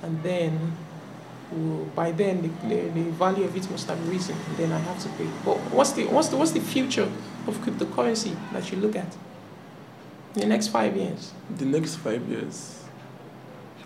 and 0.03 0.21
then 0.21 0.73
will, 1.53 1.85
by 1.95 2.11
then 2.11 2.41
the, 2.41 2.67
the, 2.67 2.89
the 2.89 3.11
value 3.11 3.43
of 3.45 3.55
it 3.55 3.69
must 3.71 3.87
have 3.87 4.09
risen 4.09 4.35
and 4.49 4.57
then 4.57 4.71
I 4.71 4.79
have 4.79 5.01
to 5.03 5.09
pay. 5.09 5.27
But 5.45 5.57
what's 5.71 5.91
the 5.93 6.05
what's 6.07 6.29
the 6.29 6.37
what's 6.37 6.51
the 6.51 6.59
future 6.59 7.09
of 7.47 7.57
cryptocurrency 7.57 8.35
that 8.51 8.71
you 8.71 8.77
look 8.79 8.95
at 8.95 9.15
in 10.35 10.41
the 10.41 10.47
next 10.47 10.67
five 10.69 10.95
years? 10.97 11.31
The 11.57 11.65
next 11.65 11.95
five 11.95 12.27
years, 12.29 12.83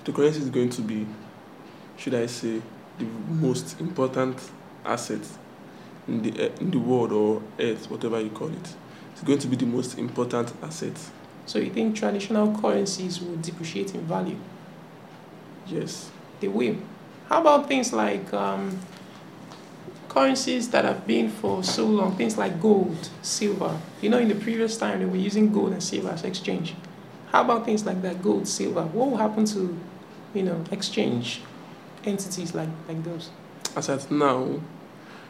cryptocurrency 0.04 0.38
is 0.42 0.50
going 0.50 0.70
to 0.72 0.82
be, 0.82 1.06
should 1.98 2.16
I 2.16 2.26
say, 2.28 2.62
the 3.00 3.06
most 3.30 3.80
important 3.80 4.40
asset 4.86 5.22
in 6.08 6.24
the 6.24 6.46
e- 6.46 6.52
in 6.62 6.72
the 6.72 6.80
world 6.80 7.12
or 7.12 7.42
earth, 7.60 7.90
whatever 7.92 8.20
you 8.22 8.30
call 8.30 8.50
it. 8.50 8.76
It's 9.14 9.24
going 9.24 9.40
to 9.40 9.48
be 9.48 9.56
the 9.56 9.66
most 9.66 9.98
important 9.98 10.54
asset. 10.62 10.96
So 11.48 11.60
you 11.60 11.72
think 11.72 11.96
traditional 11.96 12.56
currencies 12.60 13.22
will 13.22 13.38
depreciate 13.38 13.96
in 13.96 14.02
value? 14.02 14.38
Yes. 15.66 16.12
They 16.40 16.48
will. 16.48 16.76
How 17.30 17.42
about 17.42 17.68
things 17.68 17.92
like 17.94 18.34
um, 18.34 18.80
currencies 20.10 20.70
that 20.70 20.86
have 20.86 21.06
been 21.06 21.30
for 21.30 21.64
so 21.64 21.86
long, 21.86 22.16
things 22.16 22.38
like 22.38 22.62
gold, 22.62 23.10
silver? 23.22 23.78
You 24.02 24.10
know, 24.10 24.18
in 24.20 24.28
the 24.30 24.36
previous 24.36 24.78
time, 24.78 25.00
they 25.00 25.06
were 25.06 25.18
using 25.18 25.52
gold 25.52 25.74
and 25.74 25.84
silver 25.84 26.10
as 26.10 26.24
exchange. 26.24 26.76
How 27.32 27.44
about 27.44 27.66
things 27.66 27.86
like 27.86 28.02
that, 28.04 28.22
gold, 28.24 28.48
silver? 28.48 28.84
What 28.84 29.10
will 29.12 29.18
happen 29.18 29.46
to, 29.46 29.78
you 30.34 30.44
know, 30.44 30.64
exchange 30.72 31.42
entities 32.06 32.56
like, 32.56 32.70
like 32.88 33.04
those? 33.04 33.30
As 33.76 33.90
at 33.90 34.10
now, 34.10 34.62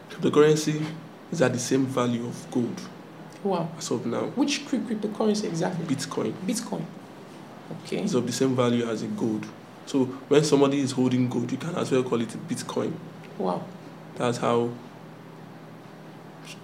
cryptocurrency 0.08 0.84
is 1.32 1.42
at 1.42 1.52
the 1.52 1.58
same 1.58 1.84
value 1.86 2.26
of 2.26 2.50
gold 2.50 2.80
Wow. 3.42 3.68
as 3.76 3.90
of 3.90 4.06
now. 4.06 4.26
Which 4.36 4.64
cryp- 4.66 4.86
cryptocurrency 4.86 5.44
exactly? 5.44 5.84
Bitcoin 5.86 6.32
Bitcoin. 6.46 6.84
Okay. 7.84 8.02
is 8.04 8.14
of 8.14 8.24
the 8.26 8.32
same 8.32 8.54
value 8.56 8.88
as 8.88 9.02
a 9.02 9.06
gold. 9.08 9.44
So 9.88 10.04
when 10.04 10.44
somebody 10.44 10.80
is 10.80 10.92
holding 10.92 11.30
gold, 11.30 11.50
you 11.50 11.56
can 11.56 11.74
as 11.74 11.90
well 11.90 12.02
call 12.02 12.20
it 12.20 12.28
Bitcoin. 12.46 12.92
Wow. 13.38 13.64
That's 14.16 14.36
how 14.36 14.68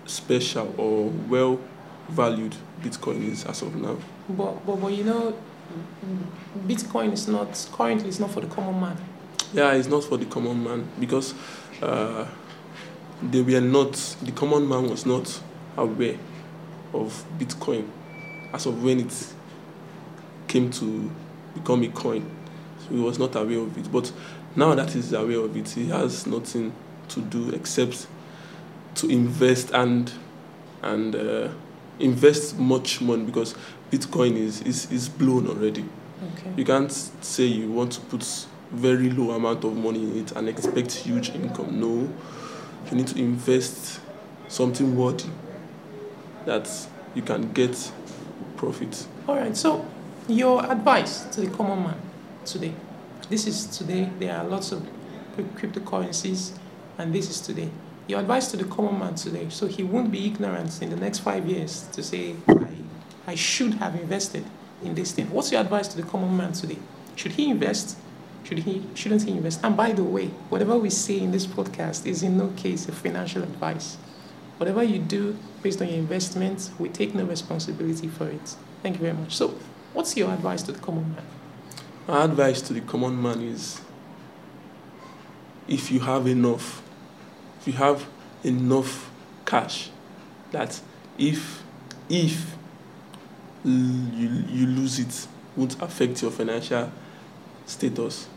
special 0.05 0.75
or 0.77 1.09
well 1.31 1.59
valued 2.11 2.55
Bitcoin 2.83 3.27
is 3.27 3.47
as 3.47 3.63
of 3.63 3.75
now. 3.77 3.97
But, 4.29 4.67
but, 4.67 4.77
but 4.77 4.93
you 4.93 5.05
know, 5.05 5.35
Bitcoin 6.67 7.15
is 7.15 7.27
not, 7.27 7.67
currently, 7.73 8.09
it's 8.09 8.21
not 8.21 8.31
for 8.31 8.43
the 8.43 8.47
common 8.47 8.79
man. 8.79 8.99
Yeah, 9.55 9.73
it's 9.73 9.89
not 9.89 10.05
for 10.05 10.19
the 10.19 10.27
common 10.27 10.63
man 10.63 10.87
because 11.01 11.33
uh, 11.81 12.27
they 13.23 13.41
were 13.41 13.63
not, 13.63 13.93
the 14.21 14.33
common 14.33 14.69
man 14.69 14.91
was 14.91 15.07
not 15.07 15.41
aware 15.79 16.19
of 16.93 17.25
Bitcoin 17.39 17.89
as 18.53 18.67
of 18.67 18.85
when 18.85 19.01
it 19.01 19.35
came 20.47 20.71
to 20.73 21.11
become 21.55 21.83
a 21.85 21.89
coin. 21.89 22.31
So 22.89 22.95
he 22.95 23.01
was 23.01 23.19
not 23.19 23.35
aware 23.35 23.61
of 23.61 23.77
it. 23.79 23.91
But 23.91 24.13
now 24.57 24.75
that 24.75 24.93
he's 24.93 25.13
aware 25.13 25.41
of 25.41 25.57
it, 25.57 25.69
he 25.71 25.89
has 25.89 26.27
nothing 26.27 26.73
to 27.09 27.21
do 27.21 27.51
except 27.51 28.07
to 28.97 29.09
invest 29.09 29.71
and 29.73 30.13
and 30.83 31.17
uh, 31.17 31.49
invest 31.99 32.59
much 32.59 33.01
money 33.01 33.25
because 33.25 33.55
Bitcoin 33.91 34.37
is, 34.37 34.61
is, 34.63 34.91
is 34.93 35.09
blown 35.09 35.47
already. 35.47 35.85
Okay. 36.37 36.53
You 36.57 36.65
can't 36.65 36.93
say 36.93 37.45
you 37.45 37.71
want 37.71 37.93
to 37.93 38.01
put 38.03 38.47
very 38.71 39.11
low 39.11 39.31
amount 39.31 39.65
of 39.65 39.77
money 39.77 40.03
in 40.03 40.19
it 40.19 40.33
and 40.33 40.49
expect 40.49 40.93
huge 40.93 41.31
income. 41.31 41.81
No, 41.81 42.13
you 42.91 42.97
need 42.97 43.07
to 43.09 43.19
invest 43.19 44.01
something 44.49 44.97
worthy 44.97 45.31
that 46.45 46.69
you 47.15 47.23
can 47.23 47.53
get 47.53 47.93
profit. 48.57 49.07
All 49.27 49.37
right. 49.37 49.57
So, 49.57 49.87
your 50.29 50.71
advice 50.71 51.23
to 51.33 51.41
the 51.41 51.49
common 51.49 51.83
man 51.85 51.97
today. 52.45 52.75
This 53.29 53.47
is 53.47 53.67
today. 53.67 54.11
There 54.19 54.37
are 54.37 54.45
lots 54.45 54.73
of 54.73 54.87
cryptocurrencies, 55.37 56.57
and 56.99 57.15
this 57.15 57.31
is 57.31 57.41
today. 57.41 57.71
Your 58.07 58.21
advice 58.21 58.51
to 58.51 58.57
the 58.57 58.65
common 58.65 58.99
man 58.99 59.15
today, 59.15 59.49
so 59.49 59.67
he 59.67 59.83
won't 59.83 60.13
be 60.13 60.27
ignorant 60.27 60.83
in 60.83 60.91
the 60.91 60.97
next 60.97 61.21
five 61.21 61.47
years 61.47 61.89
to 61.93 62.03
say, 62.03 62.37
I, 62.49 62.69
I 63.27 63.35
should 63.35 63.75
have 63.75 63.95
invested 63.95 64.45
in 64.83 64.95
this 64.95 65.13
thing. 65.13 65.31
What's 65.31 65.51
your 65.51 65.61
advice 65.61 65.89
to 65.89 65.97
the 65.97 66.03
common 66.03 66.37
man 66.37 66.53
today? 66.53 66.79
Should 67.17 67.33
he 67.33 67.51
invest? 67.51 67.97
Should 68.43 68.59
he? 68.59 68.83
Shouldn't 68.95 69.23
he 69.23 69.31
invest? 69.31 69.61
And 69.65 69.75
by 69.75 69.93
the 69.93 70.05
way, 70.05 70.27
whatever 70.51 70.77
we 70.77 70.91
say 70.91 71.19
in 71.19 71.31
this 71.31 71.47
podcast 71.47 72.05
is 72.05 72.23
in 72.23 72.37
no 72.37 72.49
case 72.57 72.87
a 72.89 72.93
financial 72.93 73.43
advice. 73.43 73.97
Whatever 74.59 74.83
you 74.83 74.99
do 74.99 75.37
based 75.63 75.81
on 75.81 75.89
your 75.89 75.97
investments, 75.97 76.71
we 76.79 76.91
take 76.91 77.15
no 77.15 77.25
responsibility 77.25 78.07
for 78.07 78.29
it. 78.29 78.55
Thank 78.83 78.97
you 78.97 79.03
very 79.03 79.15
much. 79.15 79.35
So, 79.35 79.55
what's 79.95 80.15
your 80.17 80.31
advice 80.31 80.63
to 80.65 80.73
the 80.73 80.79
common 80.79 81.15
man? 81.15 81.25
My 82.07 82.25
advice 82.25 82.61
to 82.63 82.75
the 82.75 82.83
common 82.83 83.21
man 83.21 83.41
is 83.41 83.81
if 85.67 85.91
you 85.91 86.01
have 86.01 86.27
enough, 86.27 86.83
if 87.61 87.69
you 87.69 87.73
have 87.73 88.07
enough 88.43 89.11
cash, 89.47 89.91
that 90.53 90.81
if 91.17 91.63
if 92.11 92.55
you, 93.65 94.45
you 94.51 94.67
lose 94.67 94.99
it 94.99 95.27
won't 95.57 95.81
affect 95.81 96.21
your 96.21 96.31
financial 96.31 96.93
status. 97.65 98.29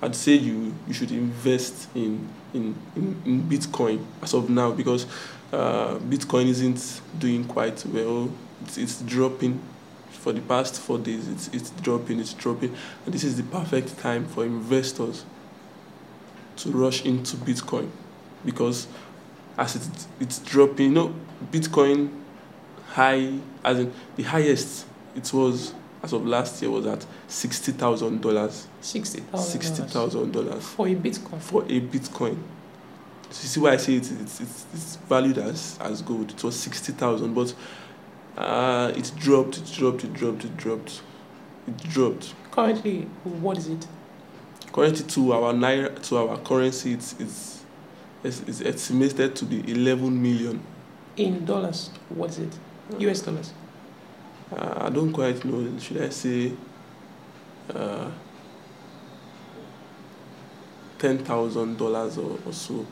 I'd 0.00 0.16
say 0.16 0.34
you, 0.34 0.74
you 0.88 0.94
should 0.94 1.10
invest 1.10 1.88
in, 1.94 2.26
in, 2.54 2.74
in, 2.96 3.22
in 3.26 3.42
Bitcoin 3.42 4.02
as 4.22 4.32
of 4.32 4.48
now 4.48 4.72
because 4.72 5.04
uh, 5.52 5.98
Bitcoin 5.98 6.46
isn't 6.46 7.02
doing 7.18 7.44
quite 7.44 7.84
well. 7.84 8.30
It's, 8.62 8.78
it's 8.78 9.02
dropping 9.02 9.60
For 10.10 10.32
the 10.32 10.40
past 10.42 10.78
four 10.80 10.98
days, 10.98 11.28
it's 11.28 11.48
it's 11.48 11.70
dropping, 11.70 12.20
it's 12.20 12.34
dropping, 12.34 12.76
and 13.04 13.14
this 13.14 13.24
is 13.24 13.36
the 13.36 13.42
perfect 13.42 13.98
time 13.98 14.26
for 14.26 14.44
investors 14.44 15.24
to 16.56 16.70
rush 16.70 17.04
into 17.06 17.36
Bitcoin 17.36 17.88
because 18.44 18.86
as 19.56 19.76
it, 19.76 20.06
it's 20.20 20.38
dropping, 20.40 20.86
you 20.86 20.92
know, 20.92 21.14
Bitcoin 21.50 22.10
high 22.88 23.32
as 23.64 23.78
in 23.78 23.92
the 24.16 24.24
highest 24.24 24.86
it 25.16 25.32
was 25.32 25.74
as 26.02 26.12
of 26.12 26.26
last 26.26 26.60
year 26.60 26.70
was 26.70 26.86
at 26.86 27.04
sixty 27.28 27.72
thousand 27.72 28.20
dollars. 28.20 28.66
Sixty 28.80 29.20
thousand. 29.20 29.60
Sixty 29.60 29.82
thousand 29.82 30.32
dollars 30.32 30.64
for 30.64 30.86
a 30.86 30.94
Bitcoin. 30.94 31.40
for 31.40 31.62
a 31.64 31.80
Bitcoin. 31.80 32.36
So 33.30 33.42
you 33.42 33.48
see 33.48 33.60
why 33.60 33.70
I 33.72 33.76
say 33.76 33.94
it, 33.94 34.10
it's, 34.10 34.40
it's, 34.40 34.66
it's 34.74 34.96
valued 34.96 35.38
as, 35.38 35.78
as 35.80 36.02
gold. 36.02 36.32
It 36.32 36.42
was 36.42 36.58
60,000, 36.58 37.32
but 37.32 37.54
uh, 38.40 38.92
it 38.96 39.12
dropped, 39.18 39.58
it 39.58 39.70
dropped, 39.72 40.04
it 40.04 40.14
dropped, 40.14 40.44
it 40.44 40.56
dropped. 40.56 41.02
It 41.66 41.76
dropped. 41.78 42.34
Currently, 42.50 43.02
what 43.24 43.58
is 43.58 43.68
it? 43.68 43.86
Currently, 44.72 45.04
to 45.04 45.32
our 45.32 45.52
naira, 45.52 46.02
to 46.08 46.16
our 46.16 46.38
currency, 46.38 46.94
it's, 46.94 47.14
it's, 47.20 47.64
it's, 48.24 48.40
it's 48.48 48.60
estimated 48.62 49.36
to 49.36 49.44
be 49.44 49.60
11 49.70 50.20
million. 50.22 50.62
In 51.16 51.44
dollars, 51.44 51.90
what 52.08 52.30
is 52.30 52.38
it? 52.38 52.58
US 52.98 53.20
dollars. 53.20 53.52
Uh, 54.56 54.74
I 54.86 54.88
don't 54.88 55.12
quite 55.12 55.44
know. 55.44 55.78
Should 55.78 56.00
I 56.02 56.08
say 56.08 56.52
uh, 57.74 58.10
ten 60.98 61.18
thousand 61.18 61.76
dollars 61.78 62.18
or 62.18 62.38
or 62.46 62.52
so, 62.52 62.86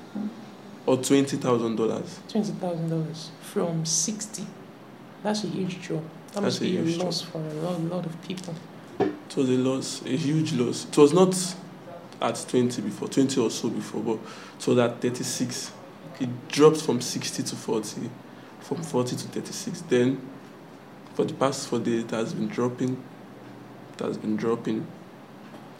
or 0.87 0.99
twenty 0.99 1.37
thousand 1.37 1.77
dollars? 1.77 2.21
Twenty 2.29 2.53
thousand 2.53 2.91
dollars 2.91 3.31
from 3.41 3.85
sixty. 3.85 4.47
That's 5.23 5.45
a 5.45 5.49
huge 5.49 5.81
job. 5.81 6.03
That 6.29 6.43
That's 6.43 6.43
must 6.43 6.59
a 6.59 6.65
be 6.65 6.77
a 6.79 6.83
huge 6.83 6.97
loss 6.99 7.23
for 7.23 7.39
a 7.39 7.53
lot, 7.55 7.81
lot 7.81 8.07
of 8.07 8.23
people. 8.23 8.55
It 9.01 9.37
was 9.37 9.49
a 9.51 9.53
loss, 9.53 10.03
a 10.05 10.17
huge 10.17 10.53
loss. 10.55 10.87
It 10.87 10.97
was 10.97 11.13
not 11.13 11.37
at 12.21 12.45
20 12.49 12.83
before, 12.83 13.09
20 13.09 13.41
or 13.41 13.51
so 13.51 13.69
before, 13.69 14.03
but 14.03 14.19
it 14.59 14.67
was 14.67 14.79
at 14.79 15.01
36. 15.01 15.73
It 16.21 16.49
dropped 16.49 16.79
from 16.83 17.01
60 17.01 17.43
to 17.45 17.57
40, 17.57 18.11
from 18.61 18.83
40 18.83 19.17
to 19.17 19.29
36. 19.29 19.83
Then, 19.83 20.21
for 21.15 21.25
the 21.25 21.35
past 21.35 21.69
four 21.69 21.79
days, 21.79 22.05
it 22.05 22.11
has 22.11 22.33
been 22.35 22.49
dropping. 22.49 23.03
It 23.95 24.05
has 24.05 24.17
been 24.19 24.37
dropping. 24.37 24.87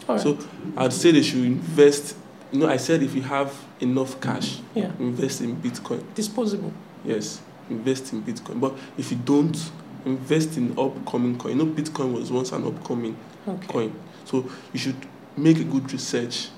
Right. 0.09 0.21
So, 0.21 0.39
I'd 0.77 0.93
say 0.93 1.11
they 1.11 1.23
should 1.23 1.45
invest. 1.45 2.17
You 2.53 2.61
know, 2.61 2.69
I 2.69 2.77
said 2.79 3.03
if 3.03 3.15
you 3.15 3.23
have 3.23 3.55
enough 3.81 4.21
cash, 4.21 4.61
yeah, 4.75 4.91
invest 4.99 5.41
in 5.43 5.57
Bitcoin. 5.57 6.03
disposable. 6.15 6.73
Yes, 7.05 7.41
invest 7.71 8.13
in 8.13 8.23
Bitcoin. 8.23 8.61
But 8.61 8.75
if 8.97 9.11
you 9.11 9.19
don't, 9.19 9.57
invest 10.05 10.57
in 10.57 10.79
upcoming 10.79 11.37
coin. 11.39 11.59
You 11.59 11.65
know, 11.65 11.73
Bitcoin 11.73 12.13
was 12.13 12.31
once 12.33 12.53
an 12.53 12.65
upcoming 12.67 13.17
Okay. 13.47 13.67
coin. 13.67 13.93
So 14.25 14.49
you 14.73 14.79
should 14.79 14.97
make 15.37 15.59
a 15.59 15.65
good 15.65 15.91
research 15.93 16.49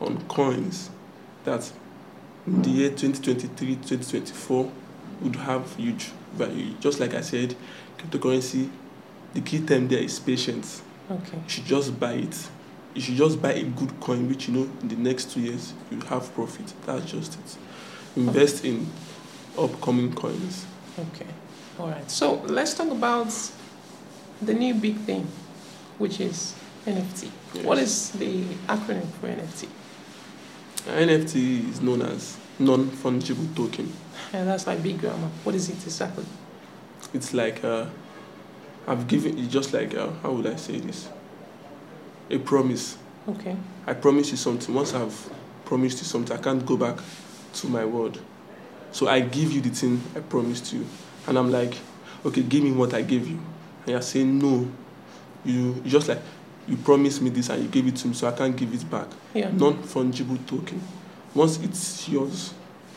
on 0.00 0.20
coins 0.28 0.90
that 1.44 1.70
in 2.46 2.62
the 2.62 2.70
year 2.70 2.90
2023, 2.90 3.76
2024 3.76 4.70
would 5.22 5.36
have 5.36 5.74
huge 5.76 6.10
value. 6.34 6.74
Just 6.80 7.00
like 7.00 7.14
I 7.14 7.20
said, 7.22 7.54
cryptocurrency, 7.98 8.68
the 9.34 9.40
key 9.40 9.60
term 9.60 9.88
there 9.88 9.98
is 9.98 10.18
patience. 10.20 10.82
Okay. 11.10 11.36
You 11.36 11.48
should 11.48 11.64
just 11.64 11.98
buy 11.98 12.12
it. 12.14 12.48
You 12.94 13.00
should 13.02 13.16
just 13.16 13.42
buy 13.42 13.52
a 13.52 13.64
good 13.64 13.98
coin, 14.00 14.28
which 14.28 14.48
you 14.48 14.54
know 14.54 14.70
in 14.82 14.88
the 14.88 14.96
next 14.96 15.32
two 15.32 15.40
years 15.40 15.72
you 15.90 16.00
have 16.02 16.32
profit. 16.34 16.72
That's 16.86 17.10
just 17.10 17.34
it. 17.34 17.56
Invest 18.16 18.64
in 18.64 18.86
upcoming 19.58 20.12
coins. 20.12 20.66
Okay. 20.98 21.26
All 21.78 21.88
right. 21.88 22.10
So 22.10 22.34
let's 22.46 22.74
talk 22.74 22.90
about 22.90 23.32
the 24.42 24.54
new 24.54 24.74
big 24.74 24.96
thing, 24.98 25.26
which 25.98 26.20
is 26.20 26.54
NFT. 26.86 27.30
What 27.64 27.78
is 27.78 28.10
the 28.10 28.44
acronym 28.68 29.08
for 29.20 29.28
NFT? 29.28 29.68
NFT 30.86 31.70
is 31.70 31.80
known 31.80 32.02
as 32.02 32.36
non-fungible 32.58 33.54
token. 33.56 33.92
And 34.32 34.48
that's 34.48 34.66
like 34.66 34.82
big 34.82 35.00
grammar. 35.00 35.30
What 35.44 35.54
is 35.54 35.68
it 35.68 35.82
exactly? 35.82 36.24
It's 37.12 37.34
like 37.34 37.62
uh, 37.64 37.86
I've 38.86 39.06
given 39.08 39.36
you 39.36 39.46
just 39.46 39.72
like 39.72 39.94
uh, 39.94 40.10
how 40.22 40.32
would 40.32 40.46
I 40.46 40.56
say 40.56 40.78
this? 40.78 41.08
A 42.30 42.38
promise. 42.38 42.96
Okay. 43.28 43.56
I 43.86 43.94
promise 43.94 44.30
you 44.30 44.36
something. 44.36 44.74
Once 44.74 44.94
I've 44.94 45.30
promised 45.64 45.98
you 45.98 46.04
something, 46.04 46.36
I 46.36 46.40
can't 46.40 46.64
go 46.64 46.76
back 46.76 46.98
to 47.54 47.68
my 47.68 47.84
word. 47.84 48.18
So 48.92 49.08
I 49.08 49.20
give 49.20 49.52
you 49.52 49.60
the 49.60 49.70
thing 49.70 50.00
I 50.14 50.20
promised 50.20 50.72
you, 50.72 50.86
and 51.26 51.38
I'm 51.38 51.50
like, 51.50 51.74
okay, 52.24 52.42
give 52.42 52.62
me 52.62 52.72
what 52.72 52.94
I 52.94 53.02
gave 53.02 53.26
you, 53.28 53.38
and 53.82 53.88
you're 53.88 54.02
saying 54.02 54.38
no. 54.38 54.68
You 55.44 55.74
just 55.86 56.08
like 56.08 56.20
you 56.66 56.76
promised 56.76 57.22
me 57.22 57.30
this 57.30 57.48
and 57.50 57.62
you 57.62 57.68
gave 57.68 57.86
it 57.86 57.96
to 57.96 58.08
me, 58.08 58.14
so 58.14 58.26
I 58.28 58.32
can't 58.32 58.56
give 58.56 58.72
it 58.74 58.90
back. 58.90 59.06
Yeah. 59.34 59.50
non-fungible 59.52 60.44
token. 60.46 60.80
Once 61.34 61.58
it's 61.62 62.08
yours, 62.08 62.52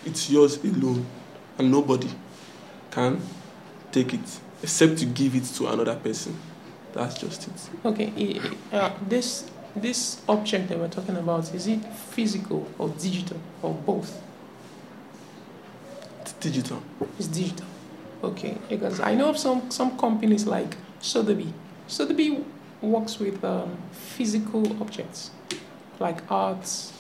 it's 0.06 0.30
yours 0.30 0.64
alone, 0.64 1.06
and 1.58 1.72
nobody 1.72 2.10
can 2.92 3.22
take 3.92 4.14
it 4.14 4.40
except 4.64 5.02
you 5.02 5.08
give 5.08 5.36
it 5.36 5.44
to 5.44 5.68
another 5.68 5.96
person. 5.96 6.38
That's 6.94 7.20
just 7.20 7.48
it. 7.48 7.70
Okay. 7.86 8.42
Uh, 8.72 8.92
this 9.08 9.50
this 9.76 10.22
object 10.28 10.70
that 10.70 10.80
we're 10.80 10.88
talking 10.90 11.16
about 11.18 11.54
is 11.54 11.68
it 11.68 11.84
physical 11.94 12.68
or 12.80 12.90
digital 12.90 13.38
or 13.62 13.74
both? 13.74 14.22
Digital. 16.40 16.82
It's 17.18 17.28
digital. 17.28 17.68
Okay. 18.24 18.58
Because 18.70 19.00
I 19.00 19.16
know 19.16 19.30
of 19.30 19.38
some 19.38 19.70
some 19.72 19.98
companies 19.98 20.46
like 20.46 20.78
Sotheby. 21.02 21.54
Sotheby 21.88 22.44
works 22.82 23.20
with 23.20 23.44
um, 23.44 23.78
physical 23.92 24.82
objects 24.82 25.32
like 26.00 26.20
arts 26.32 26.94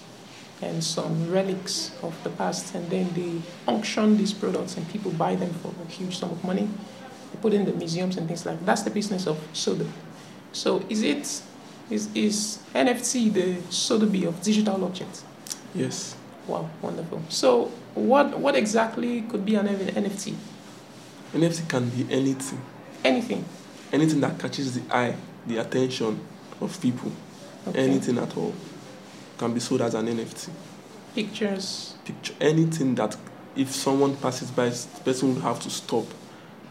and 0.62 0.84
some 0.84 1.32
relics 1.32 1.92
of 2.04 2.14
the 2.24 2.30
past, 2.32 2.76
and 2.76 2.90
then 2.90 3.10
they 3.14 3.42
auction 3.72 4.18
these 4.18 4.34
products 4.34 4.76
and 4.76 4.88
people 4.90 5.12
buy 5.12 5.36
them 5.36 5.54
for 5.54 5.74
a 5.88 5.90
huge 5.90 6.18
sum 6.18 6.32
of 6.32 6.44
money. 6.44 6.68
They 7.32 7.40
put 7.42 7.54
in 7.54 7.64
the 7.66 7.72
museums 7.74 8.18
and 8.18 8.28
things 8.28 8.46
like 8.46 8.60
that. 8.60 8.66
That's 8.66 8.82
the 8.82 8.90
business 8.90 9.26
of 9.26 9.38
Sotheby. 9.54 9.92
So 10.52 10.84
is 10.90 11.04
it 11.04 11.42
is 11.90 12.10
is 12.14 12.60
NFT 12.76 13.34
the 13.34 13.62
Sotheby 13.72 14.26
of 14.26 14.42
digital 14.42 14.84
objects? 14.84 15.24
Yes. 15.74 16.16
Wow, 16.48 16.70
wonderful. 16.82 17.22
So 17.30 17.72
what 17.96 18.40
what 18.40 18.56
exactly 18.56 19.22
could 19.24 19.46
be 19.46 19.56
an 19.56 19.68
NFT? 19.68 20.36
NFT 21.34 21.70
can 21.70 21.90
be 21.90 22.12
anything. 22.12 22.62
Anything. 23.04 23.46
Anything 23.92 24.22
that 24.22 24.40
catches 24.40 24.80
the 24.80 24.96
eye, 24.96 25.16
the 25.46 25.58
attention 25.58 26.20
of 26.62 26.80
people. 26.82 27.12
Okay. 27.68 27.80
Anything 27.80 28.18
at 28.18 28.36
all 28.38 28.54
can 29.38 29.54
be 29.54 29.60
sold 29.60 29.82
as 29.82 29.94
an 29.94 30.08
NFT. 30.08 30.50
Pictures. 31.16 31.96
Picture 32.06 32.34
anything 32.40 32.96
that 32.96 33.16
if 33.56 33.72
someone 33.72 34.16
passes 34.18 34.52
by, 34.52 34.70
the 34.70 35.02
person 35.04 35.36
will 35.36 35.42
have 35.42 35.60
to 35.62 35.70
stop 35.70 36.06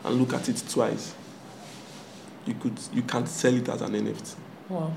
and 0.05 0.17
look 0.17 0.33
at 0.33 0.49
it 0.49 0.63
twice. 0.69 1.15
You 2.47 2.55
could 2.55 2.79
you 2.93 3.03
can 3.03 3.27
sell 3.27 3.55
it 3.55 3.69
as 3.69 3.83
an 3.83 3.93
NFT. 3.93 4.35
Wow. 4.69 4.93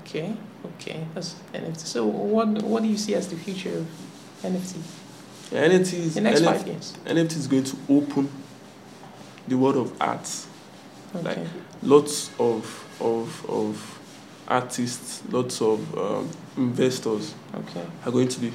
Okay. 0.00 0.34
Okay. 0.64 1.06
That's 1.14 1.36
NFT. 1.52 1.80
So 1.80 2.06
what 2.06 2.48
what 2.62 2.82
do 2.82 2.88
you 2.88 2.98
see 2.98 3.14
as 3.14 3.28
the 3.28 3.36
future 3.36 3.78
of 3.78 3.86
NFT? 4.42 4.80
NFT 5.52 5.92
is 5.94 6.14
The 6.14 6.20
next 6.22 6.40
NFT 6.40 6.44
five 6.44 6.66
years. 6.66 6.94
NFT 7.04 7.36
is 7.36 7.46
going 7.46 7.64
to 7.64 7.76
open 7.88 8.28
the 9.48 9.56
world 9.56 9.76
of 9.76 10.00
arts. 10.00 10.46
Okay. 11.14 11.24
Like- 11.24 11.48
Lots 11.82 12.30
of 12.38 12.84
of 13.00 13.44
of 13.50 13.98
artists, 14.46 15.22
lots 15.30 15.60
of 15.60 15.98
um, 15.98 16.30
investors 16.56 17.34
Okay. 17.54 17.84
are 18.06 18.12
going 18.12 18.28
to 18.28 18.38
be 18.40 18.52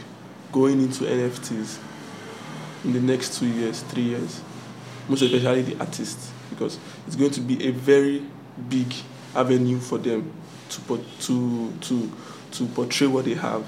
going 0.53 0.81
into 0.81 1.03
NFTs 1.03 1.77
in 2.85 2.93
the 2.93 3.01
next 3.01 3.37
two 3.37 3.47
years, 3.47 3.81
three 3.81 4.03
years. 4.03 4.41
Most 5.09 5.21
especially 5.23 5.61
the 5.63 5.79
artists, 5.79 6.31
because 6.49 6.79
it's 7.05 7.15
going 7.17 7.31
to 7.31 7.41
be 7.41 7.67
a 7.67 7.71
very 7.71 8.23
big 8.69 8.93
avenue 9.35 9.79
for 9.79 9.97
them 9.97 10.31
to 10.69 10.81
put, 10.81 11.01
to 11.21 11.71
to 11.81 12.09
to 12.51 12.65
portray 12.67 13.07
what 13.07 13.25
they 13.25 13.33
have 13.33 13.65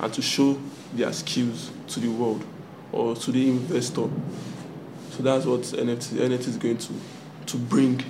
and 0.00 0.12
to 0.14 0.22
show 0.22 0.58
their 0.92 1.12
skills 1.12 1.70
to 1.88 2.00
the 2.00 2.08
world 2.08 2.44
or 2.92 3.14
to 3.14 3.32
the 3.32 3.48
investor. 3.48 4.08
So 5.10 5.22
that's 5.22 5.44
what 5.44 5.62
NFT 5.62 6.18
NFT 6.18 6.48
is 6.48 6.56
going 6.56 6.78
to 6.78 6.92
to 7.46 7.56
bring 7.56 8.04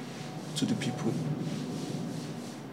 to 0.56 0.64
the 0.64 0.74
people. 0.74 1.12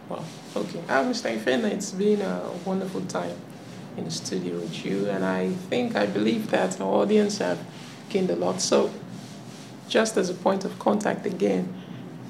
Wow. 0.10 0.24
Okay. 0.56 0.80
Uh, 0.90 1.04
Mr. 1.04 1.36
Ifena, 1.38 1.72
it's 1.72 1.92
been 1.92 2.22
a 2.22 2.52
wonderful 2.66 3.02
time 3.02 3.38
in 3.98 4.06
the 4.06 4.12
studio 4.12 4.56
with 4.56 4.86
you, 4.86 5.10
and 5.10 5.24
I 5.24 5.52
think 5.70 5.96
I 5.96 6.06
believe 6.06 6.52
that 6.52 6.80
our 6.82 7.02
audience 7.02 7.38
have 7.38 7.60
gained 8.10 8.30
a 8.30 8.36
lot. 8.36 8.62
So, 8.62 8.92
just 9.88 10.18
as 10.18 10.30
a 10.30 10.34
point 10.34 10.66
of 10.66 10.78
contact 10.80 11.26
again, 11.26 11.74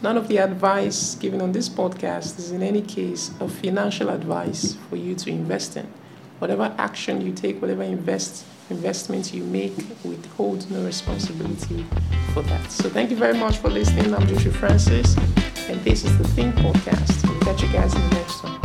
none 0.02 0.18
of 0.18 0.28
the 0.28 0.38
advice 0.38 1.16
given 1.16 1.42
on 1.42 1.52
this 1.52 1.70
podcast 1.70 2.38
is 2.38 2.52
in 2.52 2.62
any 2.62 2.82
case 2.82 3.32
a 3.40 3.48
financial 3.48 4.10
advice 4.10 4.76
for 4.90 4.96
you 4.96 5.16
to 5.16 5.30
invest 5.30 5.78
in. 5.78 5.92
Whatever 6.40 6.74
action 6.78 7.22
you 7.22 7.34
take, 7.34 7.62
whatever 7.62 7.84
invest 7.84 8.46
investment 8.70 9.34
you 9.34 9.44
make, 9.44 9.74
we 10.04 10.18
hold 10.36 10.70
no 10.72 10.84
responsibility 10.84 11.86
for 12.34 12.42
that. 12.44 12.72
So, 12.72 12.90
thank 12.90 13.12
you 13.12 13.16
very 13.16 13.38
much 13.38 13.58
for 13.58 13.70
listening. 13.70 14.14
I'm 14.14 14.28
Joshua 14.28 14.52
Francis. 14.52 15.16
And 15.70 15.84
this 15.84 16.04
is 16.04 16.18
the 16.18 16.28
Think 16.30 16.56
Podcast. 16.56 17.42
Catch 17.42 17.62
you 17.64 17.70
guys 17.70 17.94
in 17.94 18.02
the 18.10 18.16
next 18.16 18.44
one. 18.44 18.65